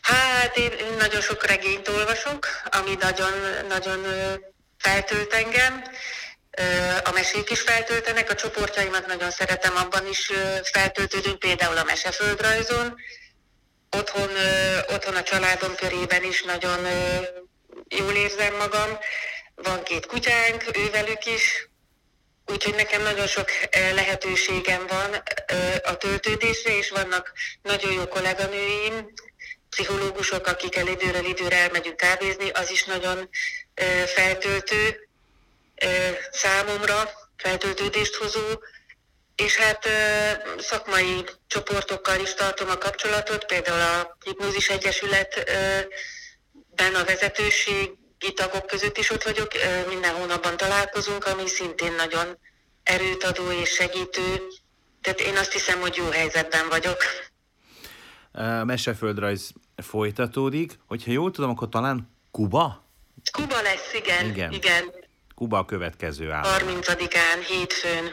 Hát 0.00 0.56
én 0.56 0.70
nagyon 0.98 1.20
sok 1.20 1.46
regényt 1.46 1.88
olvasok, 1.88 2.46
ami 2.64 2.96
nagyon, 3.00 3.32
nagyon 3.68 4.00
feltölt 4.76 5.32
engem 5.32 5.82
mesék 7.22 7.50
is 7.50 7.60
feltöltenek, 7.60 8.30
a 8.30 8.34
csoportjaimat 8.34 9.06
nagyon 9.06 9.30
szeretem, 9.30 9.76
abban 9.76 10.06
is 10.06 10.30
feltöltődünk, 10.62 11.38
például 11.38 11.76
a 11.76 11.84
meseföldrajzon. 11.84 12.94
Otthon, 13.90 14.30
otthon 14.88 15.14
a 15.14 15.22
családom 15.22 15.74
körében 15.74 16.24
is 16.24 16.42
nagyon 16.42 16.86
jól 17.88 18.12
érzem 18.12 18.56
magam. 18.56 18.98
Van 19.54 19.82
két 19.82 20.06
kutyánk, 20.06 20.64
ővelük 20.76 21.26
is, 21.26 21.70
Úgyhogy 22.46 22.74
nekem 22.74 23.02
nagyon 23.02 23.26
sok 23.26 23.48
lehetőségem 23.94 24.86
van 24.86 25.22
a 25.82 25.96
töltődésre, 25.96 26.76
és 26.76 26.90
vannak 26.90 27.32
nagyon 27.62 27.92
jó 27.92 28.08
kolléganőim, 28.08 29.12
pszichológusok, 29.68 30.46
akikkel 30.46 30.86
időről 30.86 31.24
időre 31.24 31.56
elmegyünk 31.56 31.96
kávézni, 31.96 32.50
az 32.50 32.70
is 32.70 32.84
nagyon 32.84 33.28
feltöltő 34.06 35.08
számomra, 36.30 37.10
feltöltődést 37.36 38.14
hozó, 38.14 38.40
és 39.36 39.56
hát 39.56 39.88
szakmai 40.58 41.24
csoportokkal 41.46 42.20
is 42.20 42.34
tartom 42.34 42.68
a 42.68 42.78
kapcsolatot, 42.78 43.46
például 43.46 43.80
a 43.80 44.16
Hipnózis 44.24 44.68
Egyesületben 44.68 46.94
a 46.94 47.04
vezetőségi 47.04 48.32
tagok 48.34 48.66
között 48.66 48.98
is 48.98 49.10
ott 49.10 49.22
vagyok, 49.22 49.50
minden 49.88 50.14
hónapban 50.14 50.56
találkozunk, 50.56 51.26
ami 51.26 51.46
szintén 51.46 51.92
nagyon 51.92 52.38
erőt 52.82 53.24
adó 53.24 53.50
és 53.50 53.70
segítő, 53.70 54.42
tehát 55.00 55.20
én 55.20 55.36
azt 55.36 55.52
hiszem, 55.52 55.80
hogy 55.80 55.96
jó 55.96 56.08
helyzetben 56.08 56.68
vagyok. 56.68 57.02
A 58.32 58.64
meseföldrajz 58.64 59.52
folytatódik. 59.76 60.78
Hogyha 60.86 61.10
jól 61.10 61.30
tudom, 61.30 61.50
akkor 61.50 61.68
talán 61.68 62.16
Kuba? 62.30 62.84
Kuba 63.32 63.62
lesz, 63.62 63.94
igen. 63.94 64.26
Igen. 64.26 64.52
igen. 64.52 65.01
Kuba 65.42 65.58
a 65.58 65.64
következő 65.64 66.30
állam. 66.30 66.52
30-án, 66.68 67.48
hétfőn. 67.48 68.04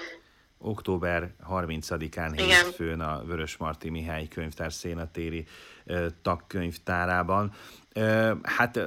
Október 0.57 1.31
30-án 1.49 2.31
hétfőn 2.35 2.99
a 2.99 3.23
Vörös 3.25 3.57
Marti 3.57 3.89
Mihály 3.89 4.27
könyvtár 4.27 4.73
szénatéri 4.73 5.45
tagkönyvtárában. 6.21 7.51
Hát 8.43 8.79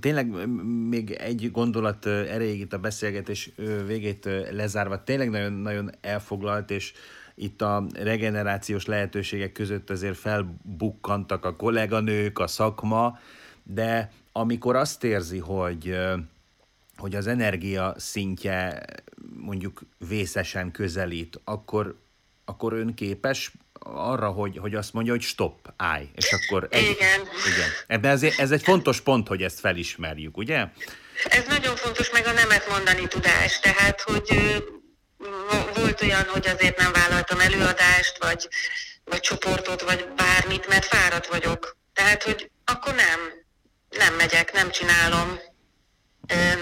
tényleg 0.00 0.48
még 0.88 1.10
egy 1.10 1.50
gondolat 1.50 2.06
erejéig 2.06 2.60
itt 2.60 2.72
a 2.72 2.78
beszélgetés 2.78 3.50
végét 3.86 4.28
lezárva, 4.50 5.04
tényleg 5.04 5.30
nagyon, 5.30 5.52
nagyon 5.52 5.90
elfoglalt, 6.00 6.70
és 6.70 6.92
itt 7.34 7.62
a 7.62 7.86
regenerációs 7.94 8.86
lehetőségek 8.86 9.52
között 9.52 9.90
azért 9.90 10.16
felbukkantak 10.16 11.44
a 11.44 11.56
kolléganők, 11.56 12.38
a 12.38 12.46
szakma, 12.46 13.18
de 13.62 14.12
amikor 14.32 14.76
azt 14.76 15.04
érzi, 15.04 15.38
hogy, 15.38 15.96
hogy 16.96 17.14
az 17.14 17.26
energia 17.26 17.94
szintje 17.98 18.82
mondjuk 19.34 19.80
vészesen 20.08 20.70
közelít, 20.70 21.40
akkor, 21.44 21.98
akkor 22.44 22.72
ön 22.72 22.94
képes 22.94 23.52
arra, 23.94 24.30
hogy, 24.30 24.58
hogy 24.58 24.74
azt 24.74 24.92
mondja, 24.92 25.12
hogy 25.12 25.22
stop, 25.22 25.72
állj, 25.76 26.08
és 26.14 26.32
akkor... 26.32 26.66
Egy, 26.70 26.82
igen. 26.82 27.20
igen. 27.20 27.70
Ebben 27.86 28.10
ez, 28.10 28.22
ez 28.22 28.50
egy 28.50 28.62
fontos 28.62 29.00
pont, 29.00 29.28
hogy 29.28 29.42
ezt 29.42 29.60
felismerjük, 29.60 30.36
ugye? 30.36 30.66
Ez 31.24 31.44
nagyon 31.48 31.76
fontos, 31.76 32.10
meg 32.10 32.26
a 32.26 32.32
nemet 32.32 32.68
mondani 32.68 33.08
tudás, 33.08 33.60
tehát, 33.60 34.00
hogy 34.00 34.56
volt 35.74 36.02
olyan, 36.02 36.24
hogy 36.24 36.46
azért 36.46 36.78
nem 36.78 36.92
vállaltam 36.92 37.40
előadást, 37.40 38.18
vagy, 38.18 38.48
vagy 39.04 39.20
csoportot, 39.20 39.82
vagy 39.82 40.08
bármit, 40.16 40.68
mert 40.68 40.84
fáradt 40.84 41.26
vagyok. 41.26 41.76
Tehát, 41.92 42.22
hogy 42.22 42.50
akkor 42.64 42.94
nem, 42.94 43.20
nem 43.90 44.14
megyek, 44.14 44.52
nem 44.52 44.70
csinálom. 44.70 45.38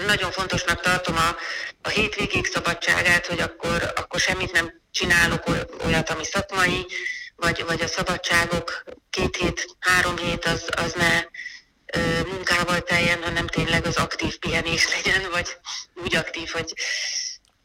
Nagyon 0.05 0.31
fontosnak 0.31 0.81
tartom 0.81 1.17
a, 1.17 1.35
a 1.81 1.89
hétvégék 1.89 2.45
szabadságát, 2.45 3.25
hogy 3.25 3.39
akkor, 3.39 3.93
akkor 3.95 4.19
semmit 4.19 4.51
nem 4.51 4.81
csinálok 4.91 5.43
olyat, 5.85 6.09
ami 6.09 6.25
szakmai, 6.25 6.85
vagy, 7.35 7.63
vagy 7.65 7.81
a 7.81 7.87
szabadságok 7.87 8.83
két 9.09 9.35
hét, 9.35 9.75
három 9.79 10.17
hét 10.17 10.45
az, 10.45 10.69
az 10.75 10.93
ne 10.93 11.23
munkával 12.31 12.81
teljen, 12.81 13.23
hanem 13.23 13.47
tényleg 13.47 13.85
az 13.85 13.95
aktív 13.95 14.37
pihenés 14.37 14.87
legyen, 14.95 15.29
vagy 15.31 15.57
úgy 16.03 16.15
aktív, 16.15 16.49
hogy 16.49 16.73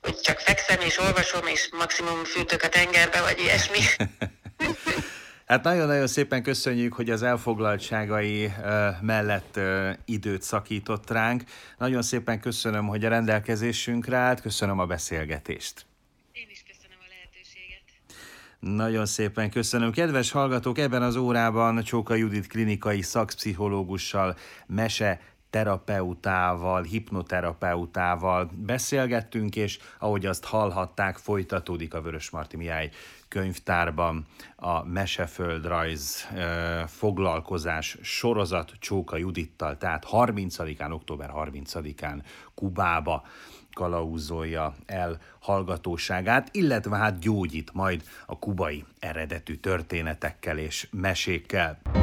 hogy 0.00 0.20
csak 0.20 0.38
fekszem 0.38 0.80
és 0.80 0.98
olvasom, 0.98 1.46
és 1.46 1.68
maximum 1.72 2.24
fűtök 2.24 2.62
a 2.62 2.68
tengerbe, 2.68 3.20
vagy 3.20 3.38
ilyesmi. 3.38 3.80
Hát 5.50 5.64
nagyon-nagyon 5.64 6.06
szépen 6.06 6.42
köszönjük, 6.42 6.92
hogy 6.92 7.10
az 7.10 7.22
elfoglaltságai 7.22 8.52
mellett 9.00 9.60
időt 10.04 10.42
szakított 10.42 11.10
ránk. 11.10 11.42
Nagyon 11.78 12.02
szépen 12.02 12.40
köszönöm, 12.40 12.86
hogy 12.86 13.04
a 13.04 13.08
rendelkezésünkre 13.08 14.16
állt, 14.16 14.40
köszönöm 14.40 14.78
a 14.78 14.86
beszélgetést. 14.86 15.86
Én 16.32 16.46
is 16.50 16.64
köszönöm 16.68 16.96
a 17.00 17.06
lehetőséget. 17.08 17.82
Nagyon 18.60 19.06
szépen 19.06 19.50
köszönöm. 19.50 19.92
Kedves 19.92 20.30
hallgatók, 20.30 20.78
ebben 20.78 21.02
az 21.02 21.16
órában 21.16 21.82
Csóka 21.82 22.14
Judit 22.14 22.46
klinikai 22.46 23.02
szakpszichológussal, 23.02 24.36
mese 24.66 25.20
terapeutával, 25.50 26.82
hipnoterapeutával 26.82 28.50
beszélgettünk, 28.54 29.56
és 29.56 29.78
ahogy 29.98 30.26
azt 30.26 30.44
hallhatták, 30.44 31.16
folytatódik 31.16 31.94
a 31.94 32.00
Vörös 32.00 32.30
Marti 32.30 32.56
Mihály 32.56 32.90
könyvtárban 33.28 34.26
a 34.56 34.84
Meseföldrajz 34.84 36.28
foglalkozás 36.86 37.98
sorozat 38.02 38.72
Csóka 38.78 39.16
Judittal, 39.16 39.76
tehát 39.76 40.06
30-án, 40.10 40.92
október 40.92 41.30
30-án 41.34 42.22
Kubába 42.54 43.24
kalauzolja 43.72 44.74
el 44.86 45.18
hallgatóságát, 45.38 46.48
illetve 46.52 46.96
hát 46.96 47.18
gyógyít 47.18 47.72
majd 47.72 48.02
a 48.26 48.38
kubai 48.38 48.84
eredetű 48.98 49.56
történetekkel 49.56 50.58
és 50.58 50.88
mesékkel. 50.90 51.99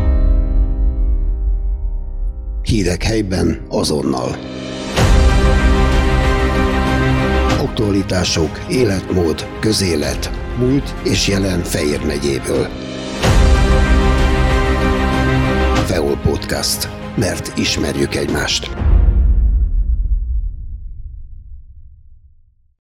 Hírek 2.67 3.03
helyben 3.03 3.62
azonnal. 3.69 4.38
Aktualitások, 7.60 8.65
életmód, 8.69 9.47
közélet, 9.60 10.32
múlt 10.60 10.95
és 11.03 11.27
jelen 11.27 11.60
Fejér 11.63 12.06
megyéből. 12.06 12.67
Feol 15.86 16.17
Podcast. 16.17 16.89
Mert 17.15 17.58
ismerjük 17.58 18.15
egymást. 18.15 18.87